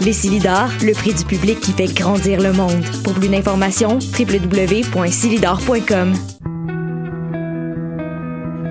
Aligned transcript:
Les 0.00 0.14
Silidors, 0.14 0.70
le 0.82 0.94
prix 0.94 1.12
du 1.12 1.24
public 1.24 1.60
qui 1.60 1.72
fait 1.72 1.92
grandir 1.92 2.40
le 2.40 2.54
monde. 2.54 2.82
Pour 3.04 3.12
plus 3.12 3.28
d'informations, 3.28 3.98
www.silidor.com. 4.18 6.14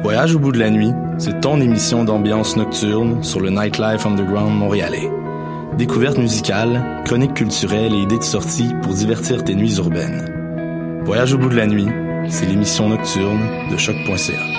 Voyage 0.01 0.33
au 0.33 0.39
bout 0.39 0.51
de 0.51 0.57
la 0.57 0.71
nuit, 0.71 0.91
c'est 1.19 1.39
ton 1.41 1.61
émission 1.61 2.03
d'ambiance 2.03 2.57
nocturne 2.57 3.23
sur 3.23 3.41
le 3.41 3.51
Nightlife 3.51 4.07
Underground 4.07 4.57
montréalais. 4.57 5.11
Découvertes 5.77 6.17
musicales, 6.17 7.03
chroniques 7.05 7.35
culturelles 7.35 7.93
et 7.93 8.01
idées 8.01 8.17
de 8.17 8.23
sortie 8.23 8.73
pour 8.81 8.95
divertir 8.95 9.43
tes 9.43 9.53
nuits 9.53 9.77
urbaines. 9.77 11.01
Voyage 11.05 11.33
au 11.33 11.37
bout 11.37 11.49
de 11.49 11.55
la 11.55 11.67
nuit, 11.67 11.87
c'est 12.27 12.47
l'émission 12.47 12.89
nocturne 12.89 13.69
de 13.69 13.77
choc.ca. 13.77 14.58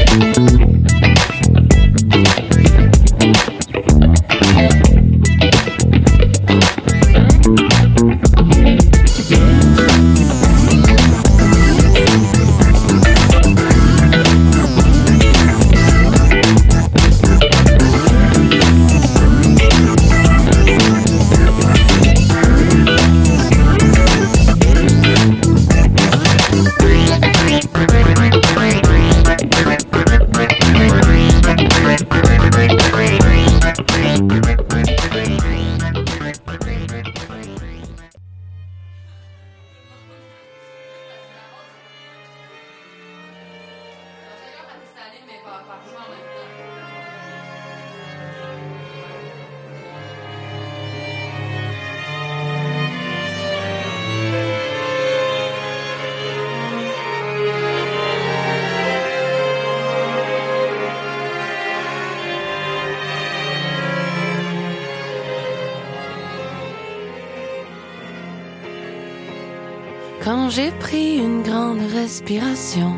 Quand 70.23 70.51
j'ai 70.51 70.69
pris 70.71 71.17
une 71.17 71.41
grande 71.41 71.81
respiration, 71.95 72.93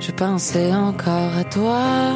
je 0.00 0.10
pensais 0.10 0.74
encore 0.74 1.36
à 1.38 1.44
toi. 1.44 2.14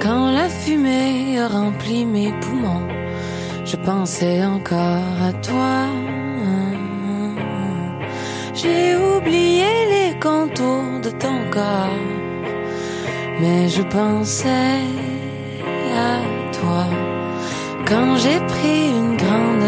Quand 0.00 0.30
la 0.30 0.48
fumée 0.48 1.40
a 1.40 1.48
rempli 1.48 2.06
mes 2.06 2.32
poumons, 2.40 2.86
je 3.64 3.76
pensais 3.76 4.44
encore 4.44 5.16
à 5.28 5.32
toi. 5.48 5.88
J'ai 8.54 8.94
oublié 8.94 9.70
les 9.94 10.20
contours 10.20 11.00
de 11.02 11.10
ton 11.10 11.38
corps, 11.50 11.98
mais 13.40 13.68
je 13.68 13.82
pensais 13.82 14.78
à 16.12 16.14
toi. 16.52 16.86
Quand 17.88 18.16
j'ai 18.22 18.38
pris 18.54 18.90
une 19.00 19.11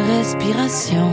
respiration. 0.07 1.11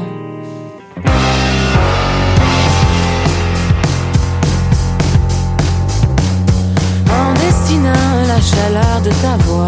En 7.10 7.34
dessinant 7.34 8.16
la 8.28 8.42
chaleur 8.42 9.02
de 9.04 9.10
ta 9.22 9.38
voix, 9.46 9.68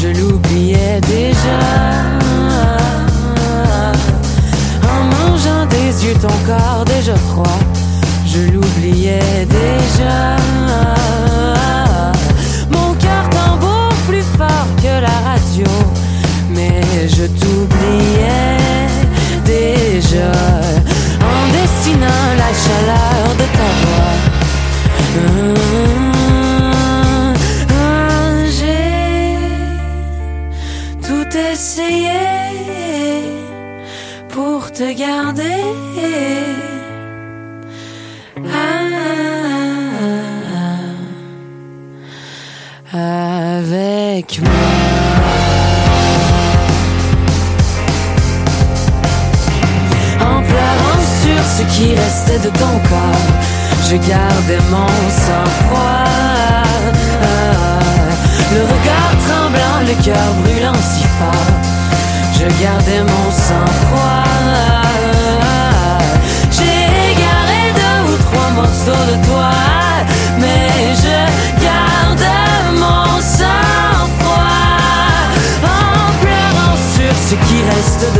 je 0.00 0.08
l'oubliais 0.08 1.00
déjà. 1.00 1.60
En 4.92 5.04
mangeant 5.04 5.66
des 5.66 6.06
yeux 6.06 6.14
ton 6.14 6.36
corps 6.46 6.84
déjà 6.84 7.16
froid, 7.16 7.58
je 8.26 8.40
l'oubliais 8.52 9.46
déjà. 9.48 10.36
Mon 12.70 12.94
cœur 12.94 13.28
tambour 13.30 13.88
plus 14.08 14.26
fort 14.36 14.68
que 14.82 15.00
la 15.00 15.16
radio, 15.30 15.66
mais 16.50 17.08
je 17.08 17.24
t'oubliais 17.26 18.86
déjà. 19.44 20.32
En 21.20 21.42
dessinant 21.52 22.28
la 22.42 22.52
chaleur 22.64 23.22
de 23.40 23.46
ta 23.56 23.68
voix. 23.82 24.16
Ah, 25.16 25.30
ah, 27.70 28.32
J'ai 28.56 29.36
tout 31.06 31.30
essayé 31.52 32.22
pour 34.28 34.60
te 34.72 34.92
garder. 34.92 35.62
Ah, 42.92 43.28
avec 43.70 44.40
moi. 44.40 44.77
Ce 51.58 51.62
qui 51.74 51.92
restait 51.94 52.38
de 52.38 52.50
ton 52.50 52.74
corps, 52.88 53.30
je 53.90 53.96
gardais 53.96 54.62
mon 54.70 54.92
sang-froid. 55.24 56.04
Le 58.54 58.62
regard 58.74 59.12
tremblant, 59.26 59.80
le 59.90 59.94
cœur 60.04 60.28
brûlant 60.42 60.80
si 60.92 61.04
fort, 61.18 61.54
je 62.38 62.46
gardais 62.62 63.02
mon 63.12 63.28
sang-froid. 63.46 64.24
J'ai 66.56 66.80
égaré 67.12 67.62
deux 67.80 68.00
ou 68.12 68.16
trois 68.26 68.50
morceaux 68.60 69.04
de 69.12 69.16
toi, 69.28 69.50
mais 70.38 70.70
je 71.04 71.18
garde 71.66 72.26
mon 72.84 73.10
sang-froid 73.36 74.62
en 75.64 76.06
pleurant 76.22 76.76
sur 76.94 77.12
ce 77.28 77.34
qui 77.46 77.58
reste 77.72 78.04
de 78.16 78.17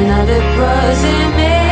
que 0.00 0.06
je 0.06 0.08
n'avais 0.08 1.69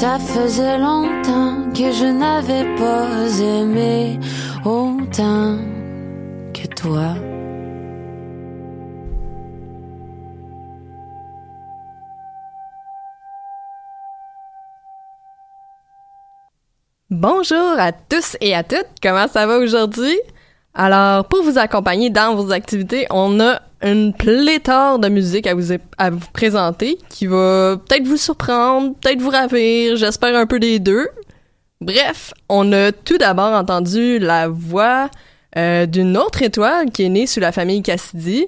ça. 0.00 0.18
Faisait 0.18 0.78
longtemps 0.78 1.72
que 1.72 1.90
je 1.90 2.04
n'avais 2.04 2.66
pas 2.76 3.08
aimé 3.40 4.20
autant 4.64 5.56
que 6.52 6.66
toi. 6.74 7.14
Bonjour 17.08 17.78
à 17.78 17.92
tous 17.92 18.36
et 18.42 18.54
à 18.54 18.62
toutes, 18.62 18.86
comment 19.02 19.28
ça 19.28 19.46
va 19.46 19.56
aujourd'hui? 19.58 20.18
Alors, 20.74 21.26
pour 21.28 21.42
vous 21.42 21.56
accompagner 21.56 22.10
dans 22.10 22.34
vos 22.34 22.52
activités, 22.52 23.06
on 23.08 23.40
a 23.40 23.62
une 23.86 24.12
pléthore 24.12 24.98
de 24.98 25.08
musique 25.08 25.46
à 25.46 25.54
vous, 25.54 25.72
à 25.96 26.10
vous 26.10 26.26
présenter 26.32 26.98
qui 27.08 27.26
va 27.26 27.76
peut-être 27.76 28.06
vous 28.06 28.16
surprendre, 28.16 28.94
peut-être 29.00 29.20
vous 29.20 29.30
ravir, 29.30 29.96
j'espère 29.96 30.36
un 30.36 30.46
peu 30.46 30.58
des 30.58 30.78
deux. 30.80 31.08
Bref, 31.80 32.34
on 32.48 32.72
a 32.72 32.90
tout 32.90 33.18
d'abord 33.18 33.52
entendu 33.52 34.18
la 34.18 34.48
voix 34.48 35.08
euh, 35.56 35.86
d'une 35.86 36.16
autre 36.16 36.42
étoile 36.42 36.90
qui 36.90 37.04
est 37.04 37.08
née 37.08 37.26
sous 37.26 37.40
la 37.40 37.52
famille 37.52 37.82
Cassidy. 37.82 38.46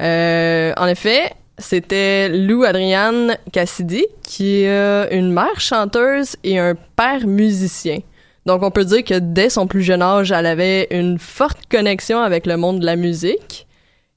Euh, 0.00 0.72
en 0.76 0.86
effet, 0.86 1.32
c'était 1.58 2.30
Lou 2.30 2.64
Adrienne 2.64 3.36
Cassidy, 3.52 4.06
qui 4.22 4.62
est 4.62 5.08
une 5.10 5.32
mère 5.32 5.60
chanteuse 5.60 6.36
et 6.44 6.58
un 6.58 6.74
père 6.96 7.26
musicien. 7.26 7.98
Donc, 8.46 8.62
on 8.62 8.70
peut 8.70 8.84
dire 8.84 9.04
que 9.04 9.18
dès 9.18 9.50
son 9.50 9.66
plus 9.66 9.82
jeune 9.82 10.00
âge, 10.00 10.32
elle 10.32 10.46
avait 10.46 10.86
une 10.90 11.18
forte 11.18 11.58
connexion 11.70 12.20
avec 12.20 12.46
le 12.46 12.56
monde 12.56 12.80
de 12.80 12.86
la 12.86 12.96
musique 12.96 13.67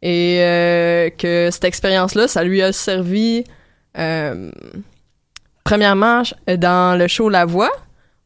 et 0.01 0.37
euh, 0.39 1.09
que 1.09 1.49
cette 1.51 1.63
expérience-là, 1.63 2.27
ça 2.27 2.43
lui 2.43 2.61
a 2.61 2.71
servi 2.71 3.43
euh, 3.97 4.49
premièrement 5.63 6.23
dans 6.57 6.97
le 6.97 7.07
show 7.07 7.29
La 7.29 7.45
Voix. 7.45 7.71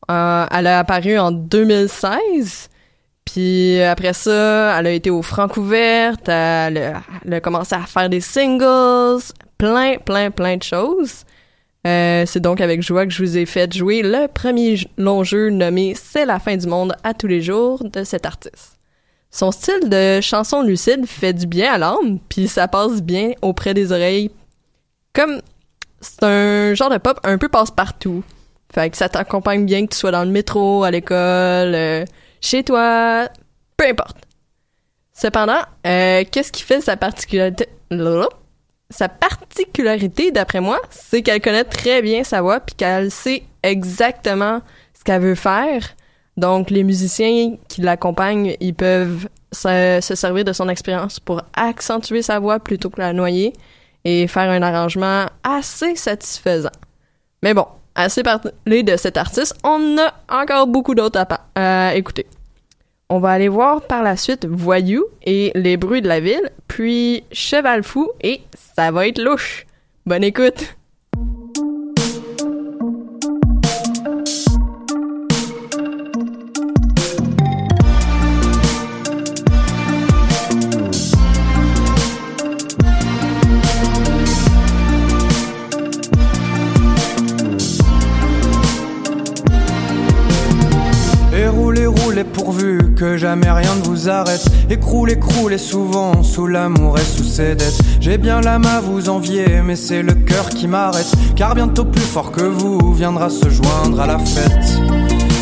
Euh, 0.10 0.46
elle 0.52 0.68
a 0.68 0.80
apparu 0.80 1.18
en 1.18 1.32
2016. 1.32 2.70
Puis 3.26 3.82
après 3.82 4.14
ça, 4.14 4.80
elle 4.80 4.88
a 4.88 4.92
été 4.92 5.10
au 5.10 5.24
Francouverte, 5.24 6.30
elle, 6.30 7.02
elle 7.26 7.34
a 7.34 7.42
commencé 7.42 7.74
à 7.74 7.82
faire 7.82 8.08
des 8.08 8.22
singles, 8.22 9.24
plein, 9.58 9.98
plein, 9.98 10.30
plein 10.30 10.58
de 10.58 10.64
choses. 10.64 11.26
Euh, 11.86 12.24
c'est 12.26 12.40
donc 12.40 12.62
avec 12.62 12.82
joie 12.82 13.06
que 13.06 13.12
je 13.12 13.24
vous 13.24 13.38
ai 13.38 13.46
fait 13.46 13.72
jouer 13.72 14.02
le 14.02 14.28
premier 14.28 14.78
long 14.98 15.24
jeu 15.24 15.50
nommé 15.50 15.94
C'est 15.96 16.26
la 16.26 16.40
fin 16.40 16.58
du 16.58 16.66
monde 16.66 16.96
à 17.04 17.14
tous 17.14 17.28
les 17.28 17.42
jours 17.42 17.84
de 17.84 18.04
cet 18.04 18.26
artiste. 18.26 18.75
Son 19.36 19.52
style 19.52 19.90
de 19.90 20.22
chanson 20.22 20.62
lucide 20.62 21.06
fait 21.06 21.34
du 21.34 21.46
bien 21.46 21.74
à 21.74 21.78
l'âme, 21.78 22.20
puis 22.30 22.48
ça 22.48 22.70
passe 22.70 23.02
bien 23.02 23.32
auprès 23.42 23.74
des 23.74 23.92
oreilles. 23.92 24.32
Comme 25.12 25.42
c'est 26.00 26.24
un 26.24 26.74
genre 26.74 26.90
de 26.90 26.98
pop 26.98 27.20
un 27.26 27.38
peu 27.38 27.50
passe-partout. 27.50 28.24
Fait 28.74 28.90
que 28.90 28.96
ça 28.96 29.10
t'accompagne 29.10 29.66
bien 29.66 29.86
que 29.86 29.92
tu 29.92 29.98
sois 29.98 30.12
dans 30.12 30.24
le 30.24 30.32
métro, 30.32 30.86
à 30.86 30.92
l'école, 30.92 31.76
euh, 31.76 32.06
chez 32.40 32.64
toi, 32.64 33.28
peu 33.76 33.86
importe. 33.86 34.16
Cependant, 35.12 35.64
euh, 35.86 36.24
qu'est-ce 36.32 36.54
qui 36.54 36.64
fait 36.64 36.80
sa 36.80 36.96
particularité. 36.96 37.68
Sa 38.90 39.10
particularité, 39.10 40.32
d'après 40.32 40.62
moi, 40.62 40.80
c'est 40.90 41.24
qu'elle 41.24 41.42
connaît 41.42 41.66
très 41.66 42.02
bien 42.02 42.24
sa 42.24 42.42
voix 42.42 42.62
puis 42.62 42.76
qu'elle 42.76 43.12
sait 43.12 43.44
exactement 43.64 44.62
ce 44.98 45.04
qu'elle 45.04 45.22
veut 45.22 45.36
faire. 45.36 45.82
Donc, 46.38 46.70
les 46.70 46.84
musiciens 46.84 47.56
qui 47.68 47.82
l'accompagnent, 47.82 48.56
ils 48.60 48.74
peuvent 48.74 49.28
se, 49.52 50.00
se 50.02 50.16
servir 50.16 50.44
de 50.44 50.54
son 50.54 50.68
expérience 50.68 51.20
pour 51.20 51.42
accentuer 51.54 52.22
sa 52.22 52.40
voix 52.40 52.60
plutôt 52.60 52.90
que 52.90 53.00
la 53.00 53.14
noyer 53.14 53.54
et 54.04 54.28
faire 54.28 54.50
un 54.50 54.62
arrangement 54.62 55.26
assez 55.44 55.96
satisfaisant. 55.96 56.72
Mais 57.42 57.54
bon, 57.54 57.66
assez 57.96 58.22
parlé 58.22 58.84
de 58.84 58.98
cet 58.98 59.18
artiste, 59.18 59.56
on 59.64 59.98
a 59.98 60.14
encore 60.30 60.68
beaucoup 60.68 60.94
d'autres 60.94 61.20
à, 61.20 61.90
à 61.90 61.96
écouter. 61.96 62.28
On 63.10 63.20
va 63.20 63.32
aller 63.32 63.48
voir 63.50 63.82
par 63.82 64.04
la 64.04 64.18
suite 64.18 64.46
Voyou 64.46 65.06
et 65.24 65.52
Les 65.56 65.78
bruits 65.78 66.02
de 66.02 66.08
la 66.08 66.20
ville, 66.20 66.52
puis 66.68 67.24
Cheval 67.32 67.84
fou 67.84 68.10
et 68.22 68.42
Ça 68.76 68.92
va 68.92 69.08
être 69.08 69.22
louche. 69.22 69.66
Bonne 70.06 70.24
écoute! 70.24 70.76
Pourvu 92.24 92.94
que 92.96 93.18
jamais 93.18 93.52
rien 93.52 93.76
ne 93.76 93.84
vous 93.84 94.10
arrête. 94.10 94.46
Écroule, 94.70 95.12
écroule 95.12 95.60
souvent 95.60 96.24
sous 96.24 96.48
l'amour 96.48 96.98
et 96.98 97.04
sous 97.04 97.24
ses 97.24 97.56
dettes. 97.56 97.80
J'ai 98.00 98.18
bien 98.18 98.42
l'âme 98.42 98.66
à 98.66 98.80
vous 98.80 99.10
envier, 99.10 99.62
mais 99.64 99.76
c'est 99.76 100.02
le 100.02 100.14
cœur 100.14 100.50
qui 100.50 100.68
m'arrête. 100.68 101.12
Car 101.36 101.56
bientôt 101.56 101.86
plus 101.86 102.02
fort 102.02 102.32
que 102.32 102.44
vous 102.44 102.94
viendra 102.94 103.30
se 103.30 103.50
joindre 103.50 104.00
à 104.00 104.08
la 104.08 104.20
fête. 104.20 104.80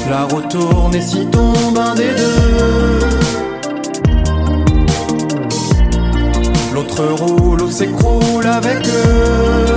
La 0.10 0.24
retourne 0.24 0.96
et 0.96 1.02
si 1.02 1.26
tombe 1.28 1.78
un 1.78 1.96
des 1.96 2.10
deux. 2.16 3.00
L'autre 6.74 7.04
roule 7.22 7.62
ou 7.62 7.70
s'écroule 7.72 8.48
avec 8.48 8.88
eux. 8.88 9.76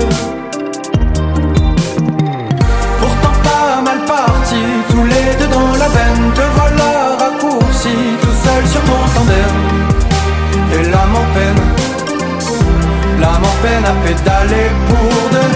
Pourtant 3.01 3.37
pas 3.45 3.83
mal 3.83 4.05
parti, 4.07 4.57
tous 4.91 5.05
les 5.05 5.37
deux 5.39 5.53
dans 5.53 5.73
la 5.79 5.89
veine. 5.89 6.56
Et 10.73 10.83
l'âme 10.91 11.15
en 11.15 11.35
peine, 11.35 11.63
l'âme 13.21 13.45
en 13.45 13.63
peine 13.63 13.85
à 13.85 13.95
pédaler 14.05 14.71
pour 14.89 15.31
deux. 15.31 15.56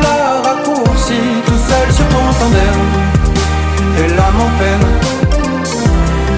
Et 3.97 4.07
l'âme 4.07 4.39
en 4.39 4.51
peine, 4.59 4.87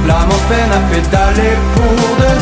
l'âme 0.07 0.29
en 0.29 0.41
peine 0.49 0.71
à 0.71 0.81
pédaler 0.91 1.55
pour 1.75 2.17
deux. 2.19 2.41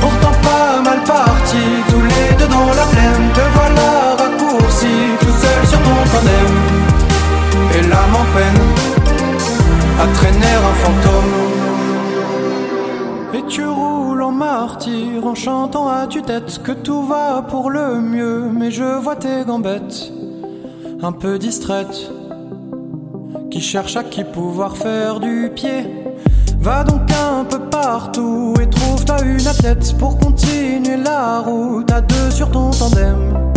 Pourtant 0.00 0.36
pas 0.42 0.80
mal 0.82 1.00
parti, 1.04 1.62
tous 1.88 2.00
les 2.00 2.36
deux 2.38 2.48
dans 2.48 2.72
la 2.80 2.86
plaine. 2.92 3.26
Te 3.34 3.44
voilà 3.54 4.16
raccourci, 4.18 4.94
tout 5.20 5.36
seul 5.42 5.66
sur 5.66 5.78
ton 5.78 5.98
tandem. 6.12 6.52
Et 7.76 7.82
l'âme 7.82 8.16
en 8.22 8.26
peine 8.36 8.62
à 10.00 10.06
traîner 10.14 10.54
un 10.70 10.74
fantôme. 10.82 11.34
Et 13.34 13.42
tu 13.48 13.64
roules 13.66 14.22
en 14.22 14.32
martyr 14.32 15.24
en 15.24 15.34
chantant 15.34 15.88
à 15.88 16.06
tue-tête 16.06 16.62
que 16.62 16.72
tout 16.72 17.02
va 17.06 17.42
pour 17.48 17.70
le 17.70 18.00
mieux, 18.00 18.50
mais 18.52 18.70
je 18.70 18.98
vois 18.98 19.16
tes 19.16 19.44
gambettes 19.46 20.12
un 21.04 21.10
peu 21.10 21.38
distraites 21.38 22.11
qui 23.62 23.68
cherchent 23.68 23.96
à 23.96 24.02
qui 24.02 24.24
pouvoir 24.24 24.76
faire 24.76 25.20
du 25.20 25.48
pied. 25.54 25.88
Va 26.58 26.82
donc 26.82 27.02
un 27.12 27.44
peu 27.44 27.60
partout 27.70 28.54
et 28.60 28.68
trouve-toi 28.68 29.22
une 29.22 29.46
athlète 29.46 29.96
pour 29.98 30.18
continuer 30.18 30.96
la 30.96 31.38
route 31.38 31.90
à 31.92 32.00
deux 32.00 32.30
sur 32.30 32.50
ton 32.50 32.70
tandem. 32.70 33.52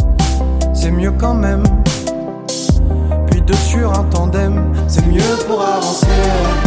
C'est 0.74 0.92
mieux 0.92 1.14
quand 1.20 1.34
même 1.34 1.64
puis 3.32 3.42
deux 3.42 3.54
sur 3.56 3.92
un 4.00 4.04
tandem, 4.04 4.74
c'est 4.88 5.06
mieux 5.08 5.36
pour 5.48 5.62
avancer. 5.62 6.65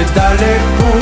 En 0.00 0.99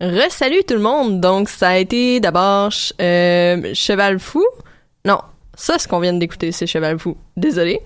Re-salut 0.00 0.64
tout 0.66 0.74
le 0.74 0.80
monde! 0.80 1.20
Donc, 1.20 1.48
ça 1.48 1.68
a 1.68 1.76
été 1.76 2.20
d'abord 2.20 2.72
euh, 3.00 3.74
Cheval 3.74 4.18
Fou. 4.18 4.44
Non, 5.04 5.18
ça, 5.54 5.78
ce 5.78 5.86
qu'on 5.86 6.00
vient 6.00 6.14
d'écouter, 6.14 6.52
c'est 6.52 6.66
Cheval 6.66 6.98
Fou. 6.98 7.16
Désolé. 7.36 7.80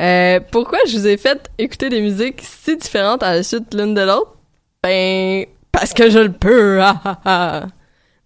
Euh, 0.00 0.40
pourquoi 0.50 0.78
je 0.88 0.96
vous 0.96 1.06
ai 1.06 1.16
fait 1.16 1.50
écouter 1.58 1.90
des 1.90 2.00
musiques 2.00 2.42
si 2.42 2.76
différentes 2.76 3.22
à 3.22 3.34
la 3.34 3.42
suite 3.42 3.74
l'une 3.74 3.94
de 3.94 4.00
l'autre? 4.00 4.36
Ben, 4.82 5.44
parce 5.72 5.92
que 5.92 6.10
je 6.10 6.18
le 6.18 6.32
peux! 6.32 6.80
ah, 6.82 7.00
ah, 7.04 7.18
ah. 7.24 7.66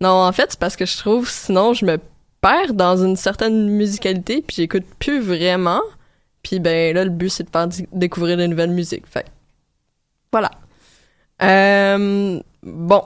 non, 0.00 0.10
en 0.10 0.32
fait, 0.32 0.52
c'est 0.52 0.60
parce 0.60 0.76
que 0.76 0.86
je 0.86 0.96
trouve 0.96 1.28
sinon 1.28 1.74
je 1.74 1.84
me 1.84 1.98
perds 2.40 2.74
dans 2.74 2.96
une 2.96 3.16
certaine 3.16 3.68
musicalité 3.68 4.42
puis 4.42 4.56
j'écoute 4.56 4.84
plus 4.98 5.20
vraiment. 5.20 5.82
Puis 6.42 6.60
ben 6.60 6.94
là, 6.94 7.04
le 7.04 7.10
but, 7.10 7.30
c'est 7.30 7.44
de 7.44 7.50
faire 7.50 7.68
découvrir 7.92 8.36
de 8.36 8.46
nouvelles 8.46 8.70
musiques. 8.70 9.06
Fait 9.06 9.24
voilà. 10.30 10.50
Euh, 11.42 12.40
bon. 12.62 13.02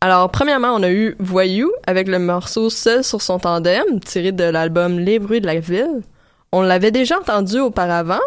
Alors, 0.00 0.30
premièrement, 0.30 0.68
on 0.74 0.82
a 0.82 0.90
eu 0.90 1.14
Voyou 1.18 1.70
avec 1.86 2.08
le 2.08 2.18
morceau 2.18 2.70
Seul 2.70 3.04
sur 3.04 3.20
son 3.20 3.38
tandem, 3.38 4.00
tiré 4.00 4.32
de 4.32 4.44
l'album 4.44 4.98
Les 4.98 5.18
bruits 5.18 5.42
de 5.42 5.46
la 5.46 5.60
ville. 5.60 6.00
On 6.52 6.62
l'avait 6.62 6.90
déjà 6.90 7.18
entendu 7.18 7.58
auparavant, 7.58 8.18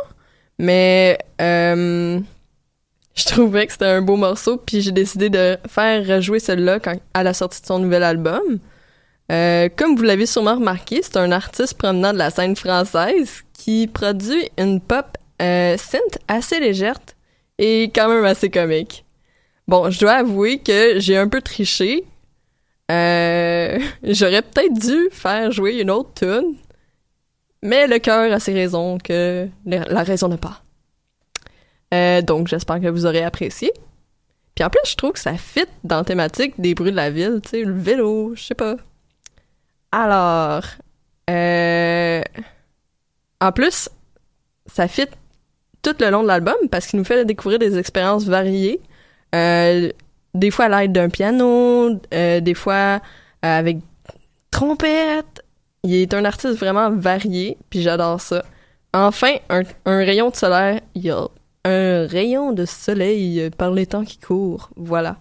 mais 0.59 1.17
euh, 1.41 2.19
je 3.15 3.25
trouvais 3.25 3.67
que 3.67 3.73
c'était 3.73 3.85
un 3.85 4.01
beau 4.01 4.15
morceau, 4.15 4.57
puis 4.57 4.81
j'ai 4.81 4.91
décidé 4.91 5.29
de 5.29 5.57
faire 5.67 6.05
rejouer 6.05 6.39
quand, 6.83 6.95
à 7.13 7.23
la 7.23 7.33
sortie 7.33 7.61
de 7.61 7.67
son 7.67 7.79
nouvel 7.79 8.03
album. 8.03 8.59
Euh, 9.31 9.69
comme 9.75 9.95
vous 9.95 10.03
l'avez 10.03 10.25
sûrement 10.25 10.55
remarqué, 10.55 11.01
c'est 11.01 11.17
un 11.17 11.31
artiste 11.31 11.75
provenant 11.75 12.11
de 12.11 12.17
la 12.17 12.29
scène 12.29 12.55
française 12.55 13.43
qui 13.53 13.87
produit 13.87 14.49
une 14.57 14.81
pop 14.81 15.17
euh, 15.41 15.77
synth 15.77 16.17
assez 16.27 16.59
légère 16.59 16.99
et 17.59 17.91
quand 17.93 18.09
même 18.09 18.25
assez 18.25 18.49
comique. 18.49 19.05
Bon, 19.67 19.89
je 19.89 19.99
dois 19.99 20.13
avouer 20.13 20.59
que 20.59 20.99
j'ai 20.99 21.15
un 21.15 21.27
peu 21.27 21.41
triché. 21.41 22.03
Euh, 22.91 23.79
J'aurais 24.03 24.41
peut-être 24.41 24.73
dû 24.73 25.09
faire 25.11 25.51
jouer 25.51 25.79
une 25.79 25.91
autre 25.91 26.09
tune, 26.15 26.55
mais 27.61 27.87
le 27.87 27.99
cœur 27.99 28.31
a 28.33 28.39
ses 28.39 28.53
raisons 28.53 28.97
que 28.97 29.47
la 29.65 30.03
raison 30.03 30.27
n'a 30.27 30.37
pas. 30.37 30.62
Euh, 31.93 32.21
donc, 32.21 32.47
j'espère 32.47 32.79
que 32.81 32.87
vous 32.87 33.05
aurez 33.05 33.23
apprécié. 33.23 33.71
Puis 34.55 34.63
en 34.63 34.69
plus, 34.69 34.81
je 34.89 34.95
trouve 34.95 35.13
que 35.13 35.19
ça 35.19 35.35
fit 35.35 35.65
dans 35.83 35.97
la 35.97 36.03
thématique 36.03 36.53
des 36.59 36.75
bruits 36.75 36.91
de 36.91 36.95
la 36.95 37.09
ville, 37.09 37.39
tu 37.43 37.49
sais, 37.49 37.63
le 37.63 37.73
vélo, 37.73 38.33
je 38.35 38.43
sais 38.43 38.55
pas. 38.55 38.75
Alors, 39.91 40.63
euh, 41.29 42.21
en 43.41 43.51
plus, 43.51 43.89
ça 44.65 44.87
fit 44.87 45.07
tout 45.81 45.95
le 45.99 46.09
long 46.09 46.23
de 46.23 46.27
l'album 46.27 46.55
parce 46.71 46.87
qu'il 46.87 46.99
nous 46.99 47.05
fait 47.05 47.25
découvrir 47.25 47.59
des 47.59 47.77
expériences 47.77 48.25
variées. 48.25 48.81
Euh, 49.35 49.89
des 50.33 50.51
fois 50.51 50.65
à 50.65 50.81
l'aide 50.81 50.93
d'un 50.93 51.09
piano, 51.09 51.99
euh, 52.13 52.39
des 52.39 52.53
fois 52.53 53.01
avec 53.41 53.77
trompette. 54.51 55.43
Il 55.83 55.93
est 55.95 56.13
un 56.13 56.23
artiste 56.23 56.57
vraiment 56.57 56.89
varié, 56.91 57.57
puis 57.69 57.81
j'adore 57.81 58.21
ça. 58.21 58.45
Enfin, 58.93 59.35
un, 59.49 59.63
rayon 59.85 60.29
de 60.29 60.35
soleil, 60.35 60.79
il 60.95 61.03
y 61.03 61.11
a 61.11 61.27
un 61.65 62.07
rayon 62.07 62.51
de 62.51 62.65
soleil 62.65 63.49
par 63.57 63.71
les 63.71 63.85
temps 63.85 64.03
qui 64.03 64.17
courent, 64.17 64.69
voilà. 64.75 65.17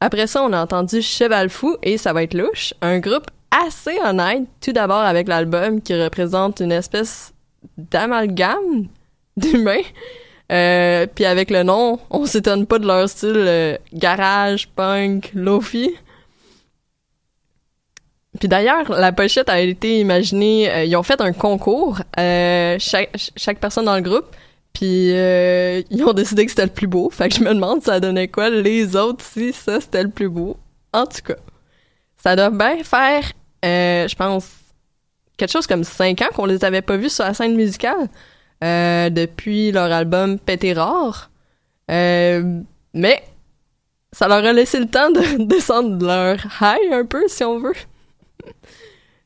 Après 0.00 0.26
ça, 0.26 0.42
on 0.42 0.52
a 0.52 0.62
entendu 0.62 1.00
Cheval 1.00 1.48
Fou 1.48 1.76
et 1.82 1.96
ça 1.96 2.12
va 2.12 2.22
être 2.22 2.34
louche, 2.34 2.74
un 2.82 2.98
groupe 2.98 3.26
assez 3.50 3.98
honnête, 4.04 4.44
tout 4.60 4.72
d'abord 4.72 4.98
avec 4.98 5.28
l'album 5.28 5.80
qui 5.80 5.94
représente 5.94 6.60
une 6.60 6.72
espèce 6.72 7.32
d'amalgame 7.78 8.88
d'humains. 9.36 9.82
Euh, 10.52 11.06
puis 11.14 11.24
avec 11.24 11.50
le 11.50 11.62
nom, 11.62 11.98
on 12.10 12.26
s'étonne 12.26 12.66
pas 12.66 12.78
de 12.78 12.86
leur 12.86 13.08
style 13.08 13.32
euh, 13.34 13.78
garage, 13.92 14.68
punk, 14.68 15.30
lofi. 15.34 15.90
Puis 18.38 18.48
d'ailleurs, 18.48 18.90
la 18.90 19.12
pochette 19.12 19.48
a 19.48 19.60
été 19.60 20.00
imaginée. 20.00 20.70
euh, 20.70 20.84
ils 20.84 20.96
ont 20.96 21.02
fait 21.02 21.20
un 21.20 21.32
concours, 21.32 22.00
euh, 22.18 22.76
chaque, 22.78 23.10
chaque 23.36 23.58
personne 23.58 23.86
dans 23.86 23.96
le 23.96 24.02
groupe. 24.02 24.26
Puis 24.74 25.12
euh, 25.12 25.82
ils 25.90 26.04
ont 26.04 26.12
décidé 26.12 26.44
que 26.44 26.50
c'était 26.50 26.66
le 26.66 26.72
plus 26.72 26.86
beau. 26.86 27.08
Fait 27.10 27.28
que 27.30 27.36
je 27.36 27.40
me 27.42 27.54
demande 27.54 27.82
ça 27.82 28.00
donnait 28.00 28.28
quoi 28.28 28.50
les 28.50 28.94
autres 28.96 29.24
si 29.24 29.52
ça 29.52 29.80
c'était 29.80 30.02
le 30.02 30.10
plus 30.10 30.28
beau? 30.28 30.56
En 30.92 31.06
tout 31.06 31.22
cas, 31.24 31.36
ça 32.16 32.36
doit 32.36 32.50
bien 32.50 32.84
faire, 32.84 33.24
euh, 33.64 34.06
je 34.06 34.14
pense, 34.14 34.48
quelque 35.36 35.50
chose 35.50 35.66
comme 35.66 35.84
cinq 35.84 36.22
ans 36.22 36.28
qu'on 36.34 36.46
les 36.46 36.64
avait 36.64 36.82
pas 36.82 36.96
vus 36.96 37.10
sur 37.10 37.24
la 37.24 37.34
scène 37.34 37.54
musicale 37.54 38.08
euh, 38.62 39.10
depuis 39.10 39.72
leur 39.72 39.90
album 39.92 40.38
Pété 40.38 40.72
rare. 40.72 41.30
Euh, 41.90 42.60
mais 42.94 43.22
ça 44.12 44.28
leur 44.28 44.44
a 44.44 44.52
laissé 44.52 44.78
le 44.78 44.86
temps 44.86 45.10
de 45.10 45.44
descendre 45.44 45.98
de 45.98 46.06
leur 46.06 46.36
high 46.60 46.92
un 46.92 47.04
peu, 47.04 47.24
si 47.28 47.44
on 47.44 47.58
veut. 47.58 47.74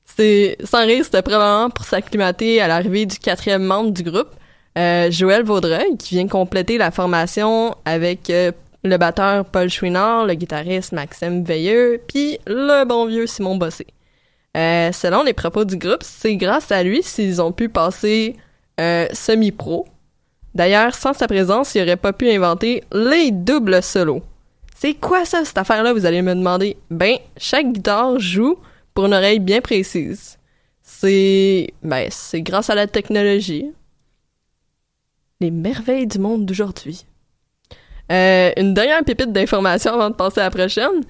C'est 0.04 0.56
sans 0.64 0.84
rire, 0.84 1.04
c'était 1.04 1.22
probablement 1.22 1.70
pour 1.70 1.84
s'acclimater 1.84 2.60
à 2.60 2.66
l'arrivée 2.66 3.06
du 3.06 3.18
quatrième 3.18 3.62
membre 3.62 3.92
du 3.92 4.02
groupe, 4.02 4.34
euh, 4.78 5.10
Joël 5.10 5.42
Vaudreuil, 5.42 5.96
qui 5.98 6.14
vient 6.14 6.28
compléter 6.28 6.78
la 6.78 6.90
formation 6.90 7.74
avec 7.84 8.30
euh, 8.30 8.52
le 8.84 8.96
batteur 8.96 9.44
Paul 9.44 9.68
Chouinard, 9.68 10.24
le 10.24 10.34
guitariste 10.34 10.92
Maxime 10.92 11.42
Veilleux, 11.42 12.00
puis 12.06 12.38
le 12.46 12.84
bon 12.84 13.06
vieux 13.06 13.26
Simon 13.26 13.56
Bossé. 13.56 13.86
Euh, 14.56 14.92
selon 14.92 15.24
les 15.24 15.32
propos 15.32 15.64
du 15.64 15.76
groupe, 15.76 16.02
c'est 16.02 16.36
grâce 16.36 16.70
à 16.70 16.82
lui 16.82 17.02
s'ils 17.02 17.42
ont 17.42 17.52
pu 17.52 17.68
passer 17.68 18.36
semi-pro. 19.12 19.86
D'ailleurs, 20.54 20.94
sans 20.94 21.12
sa 21.12 21.26
présence, 21.26 21.74
il 21.74 21.82
aurait 21.82 21.96
pas 21.96 22.12
pu 22.12 22.30
inventer 22.30 22.84
les 22.92 23.32
doubles 23.32 23.82
solos. 23.82 24.22
C'est 24.76 24.94
quoi 24.94 25.24
ça, 25.24 25.44
cette 25.44 25.58
affaire-là, 25.58 25.92
vous 25.92 26.06
allez 26.06 26.22
me 26.22 26.32
demander? 26.32 26.76
Ben, 26.88 27.16
chaque 27.36 27.72
guitare 27.72 28.20
joue 28.20 28.56
pour 28.94 29.06
une 29.06 29.14
oreille 29.14 29.40
bien 29.40 29.60
précise. 29.60 30.38
C'est... 30.82 31.74
Ben, 31.82 32.06
c'est 32.10 32.42
grâce 32.42 32.70
à 32.70 32.76
la 32.76 32.86
technologie. 32.86 33.72
Les 35.40 35.52
merveilles 35.52 36.08
du 36.08 36.18
monde 36.18 36.46
d'aujourd'hui. 36.46 37.06
Euh, 38.10 38.50
une 38.56 38.74
dernière 38.74 39.04
pépite 39.04 39.32
d'information 39.32 39.94
avant 39.94 40.10
de 40.10 40.16
passer 40.16 40.40
à 40.40 40.44
la 40.44 40.50
prochaine. 40.50 41.04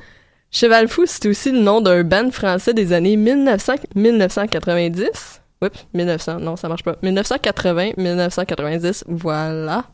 Cheval 0.51 0.88
Fou, 0.88 1.05
c'est 1.07 1.27
aussi 1.27 1.51
le 1.51 1.61
nom 1.61 1.81
d'un 1.81 2.05
band 2.05 2.31
français 2.31 2.75
des 2.75 2.93
années 2.93 3.17
1900 3.17 3.75
1990. 3.95 5.41
Oups, 5.62 5.87
1900, 5.95 6.41
non, 6.41 6.57
ça 6.57 6.69
marche 6.69 6.83
pas. 6.83 6.97
1980, 7.03 7.93
1990, 7.97 9.05
voilà. 9.09 9.85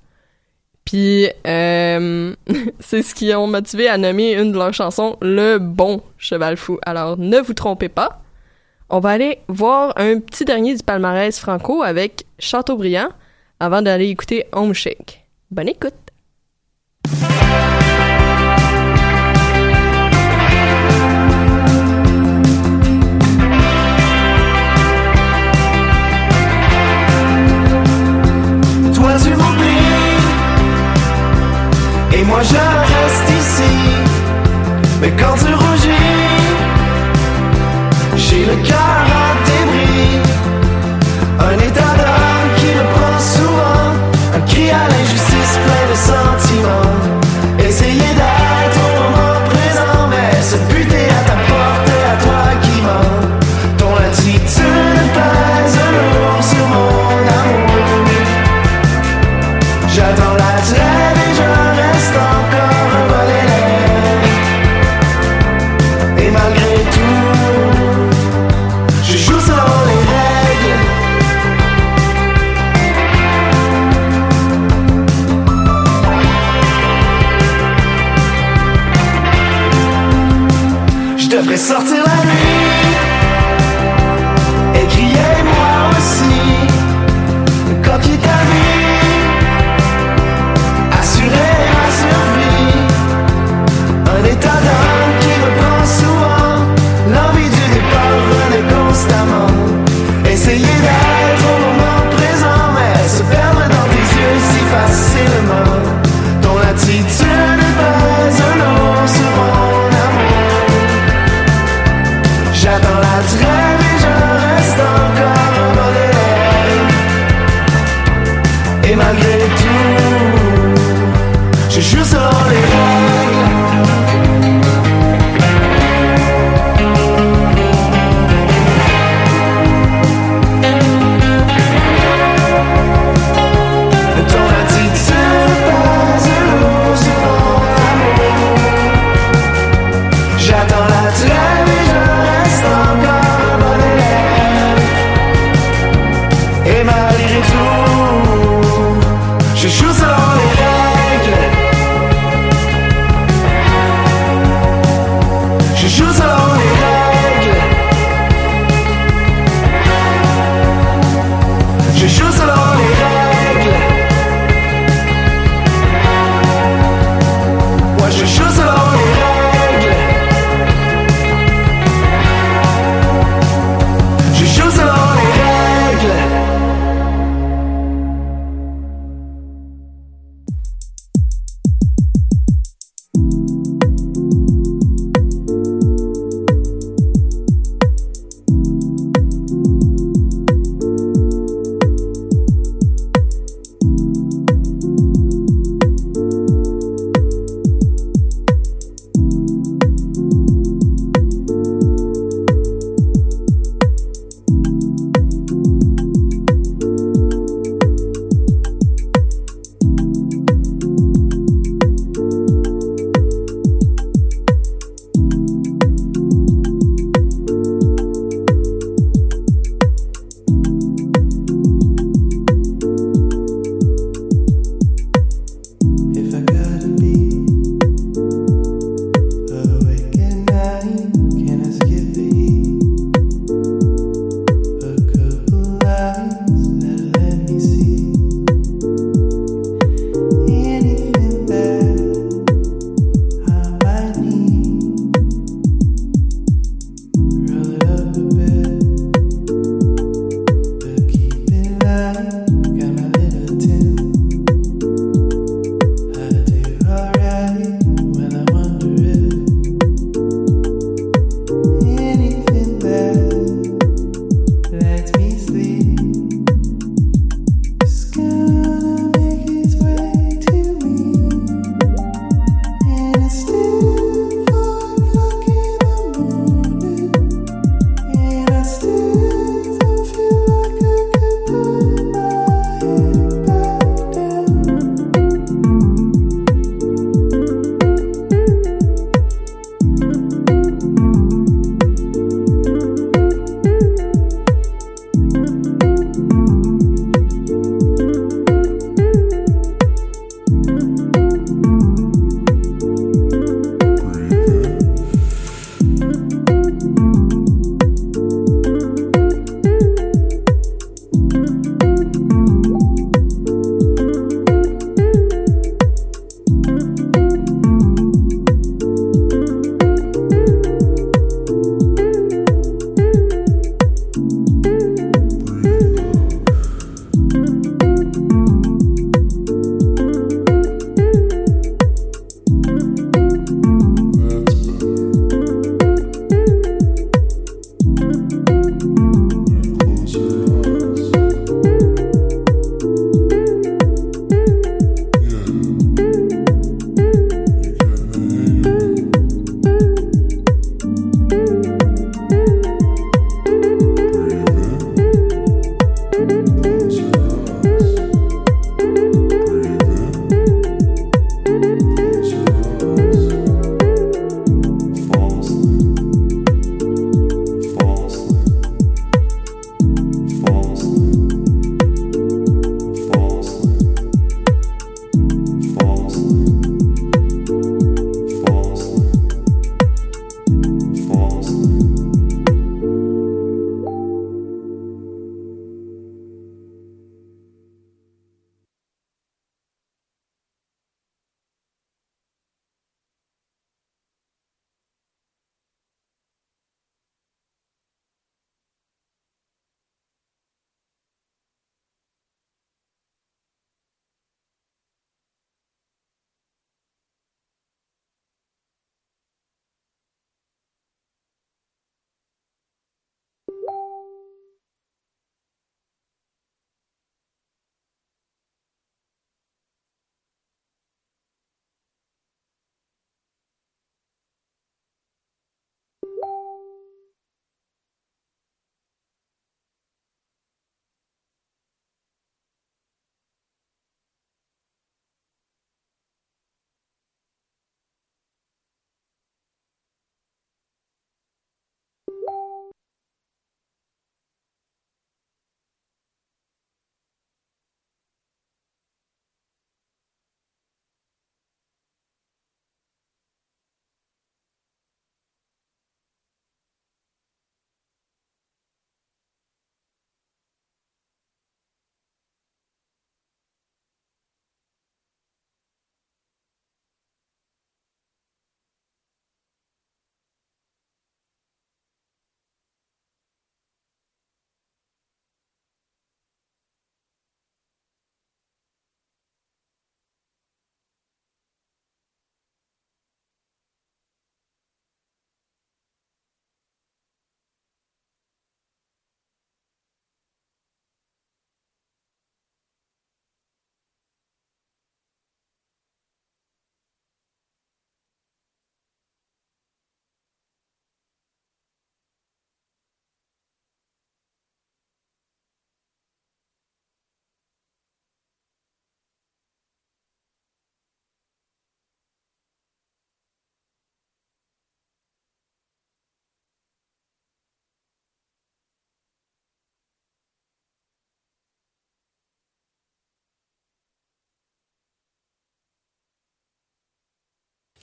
Puis, 0.85 1.29
euh, 1.47 2.35
c'est 2.81 3.03
ce 3.03 3.15
qui 3.15 3.33
ont 3.35 3.47
motivé 3.47 3.89
à 3.89 3.99
nommer 3.99 4.35
une 4.35 4.51
de 4.51 4.59
leurs 4.59 4.75
chansons 4.75 5.17
Le 5.23 5.59
Bon 5.59 6.03
Cheval 6.19 6.57
Fou. 6.57 6.81
Alors, 6.85 7.17
ne 7.19 7.39
vous 7.39 7.55
trompez 7.55 7.89
pas. 7.89 8.21
On 8.91 8.99
va 8.99 9.11
aller 9.11 9.39
voir 9.47 9.95
un 9.97 10.19
petit 10.19 10.45
dernier 10.45 10.75
du 10.75 10.83
palmarès 10.83 11.39
franco 11.39 11.85
avec 11.85 12.27
Chateaubriand 12.41 13.11
avant 13.61 13.83
d'aller 13.83 14.09
écouter 14.09 14.47
Home 14.53 14.75
Shake. 14.75 15.25
Bonne 15.51 15.69
écoute! 15.69 15.95
Toi 28.95 29.13
tu 29.23 29.31
m'oublies 29.31 30.19
Et 32.15 32.23
moi 32.25 32.43
je 32.43 32.55
reste 32.55 33.31
ici 33.39 33.73
Mais 35.01 35.11
quand 35.19 35.35
tu 35.39 35.53
rougis 35.53 35.91
J'ai 38.17 38.47
le 38.47 38.57
cœur 38.67 38.94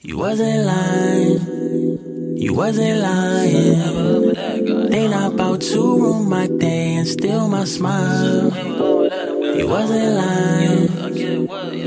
You 0.04 0.18
wasn't 0.18 0.66
lying. 0.66 2.36
You 2.36 2.54
wasn't 2.54 3.02
lying. 3.02 4.90
They 4.90 5.06
not 5.06 5.34
about 5.34 5.60
to 5.60 5.76
ruin 5.76 6.28
my 6.28 6.48
day 6.48 6.94
and 6.96 7.06
steal 7.06 7.46
my 7.46 7.62
smile. 7.62 8.50
You 9.56 9.68
wasn't 9.68 10.16
lying. 10.16 10.88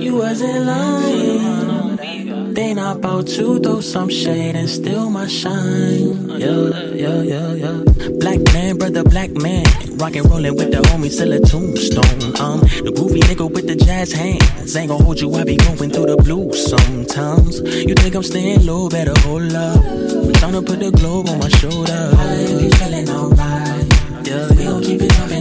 You 0.01 0.15
wasn't 0.15 0.65
lying. 0.65 2.34
They 2.55 2.73
not 2.73 2.95
about 2.99 3.27
to 3.35 3.59
throw 3.59 3.81
some 3.81 4.07
shade 4.09 4.55
and 4.55 4.69
steal 4.69 5.09
my 5.09 5.27
shine. 5.27 6.29
Yeah, 6.39 6.71
yeah, 6.95 7.21
yeah, 7.21 7.51
yeah. 7.51 7.83
Black 8.17 8.39
man, 8.53 8.77
brother, 8.77 9.03
black 9.03 9.31
man. 9.31 9.65
Rockin' 9.97 10.23
rollin' 10.23 10.55
with 10.55 10.71
the 10.71 10.77
homies 10.87 11.17
till 11.17 11.33
a 11.33 11.41
tombstone. 11.41 12.31
Um, 12.39 12.61
the 12.61 12.93
groovy 12.95 13.19
nigga 13.27 13.51
with 13.51 13.67
the 13.67 13.75
jazz 13.75 14.13
hands. 14.13 14.73
Ain't 14.73 14.87
gon' 14.87 15.03
hold 15.03 15.19
you, 15.19 15.35
I 15.35 15.43
be 15.43 15.57
going 15.57 15.89
through 15.89 16.05
the 16.05 16.15
blues 16.15 16.69
sometimes. 16.69 17.59
You 17.59 17.93
think 17.93 18.15
I'm 18.15 18.23
staying 18.23 18.65
low, 18.65 18.87
better 18.87 19.19
hold 19.27 19.53
up. 19.53 19.75
I'm 19.75 20.31
tryna 20.39 20.65
put 20.65 20.79
the 20.79 20.91
globe 20.91 21.27
on 21.27 21.39
my 21.39 21.49
shoulder. 21.59 22.11
I 22.15 22.45
be 22.55 22.69
feeling 22.77 23.09
alright. 23.09 23.85
Yeah, 24.25 24.49
we 24.55 24.63
gon' 24.63 24.81
keep 24.81 25.01
it 25.01 25.11
jumping 25.11 25.19
all 25.19 25.31
night. 25.31 25.34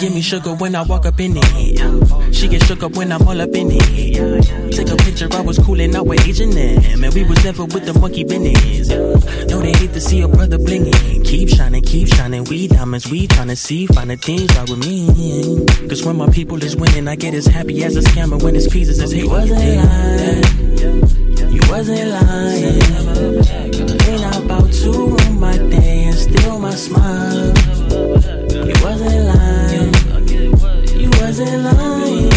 Give 0.00 0.14
me 0.14 0.22
sugar 0.22 0.54
when 0.54 0.74
I 0.74 0.80
walk 0.80 1.04
up 1.04 1.20
in 1.20 1.34
it. 1.36 2.34
She 2.34 2.48
get 2.48 2.62
shook 2.64 2.82
up 2.82 2.96
when 2.96 3.12
I'm 3.12 3.28
all 3.28 3.38
up 3.38 3.50
in 3.50 3.68
it. 3.70 4.72
Take 4.72 4.88
a 4.88 4.96
picture, 4.96 5.28
I 5.30 5.42
was 5.42 5.58
coolin' 5.58 5.94
out 5.94 6.06
with 6.06 6.26
Asian 6.26 6.48
them. 6.52 7.04
And 7.04 7.12
we 7.12 7.22
was 7.22 7.44
never 7.44 7.66
with 7.66 7.84
the 7.84 7.92
monkey 7.92 8.24
business. 8.24 8.88
No, 9.50 9.60
they 9.60 9.72
hate 9.72 9.92
to 9.92 10.00
see 10.00 10.22
a 10.22 10.28
brother 10.28 10.56
blingin'. 10.56 11.22
Keep 11.22 11.50
shining, 11.50 11.82
keep 11.82 12.08
shining. 12.08 12.44
We 12.44 12.68
diamonds, 12.68 13.10
we 13.10 13.28
tryna 13.28 13.58
see, 13.58 13.86
find 13.88 14.08
the 14.08 14.16
things 14.16 14.48
right 14.56 14.70
with 14.70 14.78
me. 14.78 15.66
Cause 15.86 16.02
when 16.02 16.16
my 16.16 16.30
people 16.30 16.62
is 16.64 16.76
winning, 16.76 17.06
I 17.06 17.16
get 17.16 17.34
as 17.34 17.44
happy 17.44 17.84
as 17.84 17.94
a 17.96 18.00
scammer 18.00 18.42
when 18.42 18.56
it's 18.56 18.68
pieces 18.68 19.00
as 19.00 19.12
hate. 19.12 19.24
You 19.24 19.28
wasn't 19.28 19.60
lying. 19.84 20.44
You 21.52 21.60
wasn't 21.68 22.08
lying. 22.08 22.80
Ain't 24.08 24.44
about 24.44 24.72
to 24.72 24.92
ruin 24.92 25.38
my 25.38 25.58
day 25.58 26.04
and 26.04 26.16
steal 26.16 26.58
my 26.58 26.70
smile. 26.70 27.69
You 28.80 28.86
wasn't 28.86 29.26
lying. 29.26 29.92
You 30.98 31.10
wasn't 31.20 31.62
lying. 31.64 32.32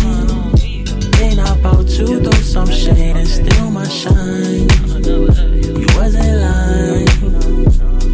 Ain't 1.21 1.37
not 1.37 1.57
about 1.57 1.87
to 1.87 2.19
throw 2.19 2.41
some 2.41 2.69
shade 2.69 3.15
and 3.15 3.25
steal 3.25 3.71
my 3.71 3.87
shine. 3.87 4.67
You 5.05 5.87
wasn't 5.95 6.35
lying. 6.43 7.07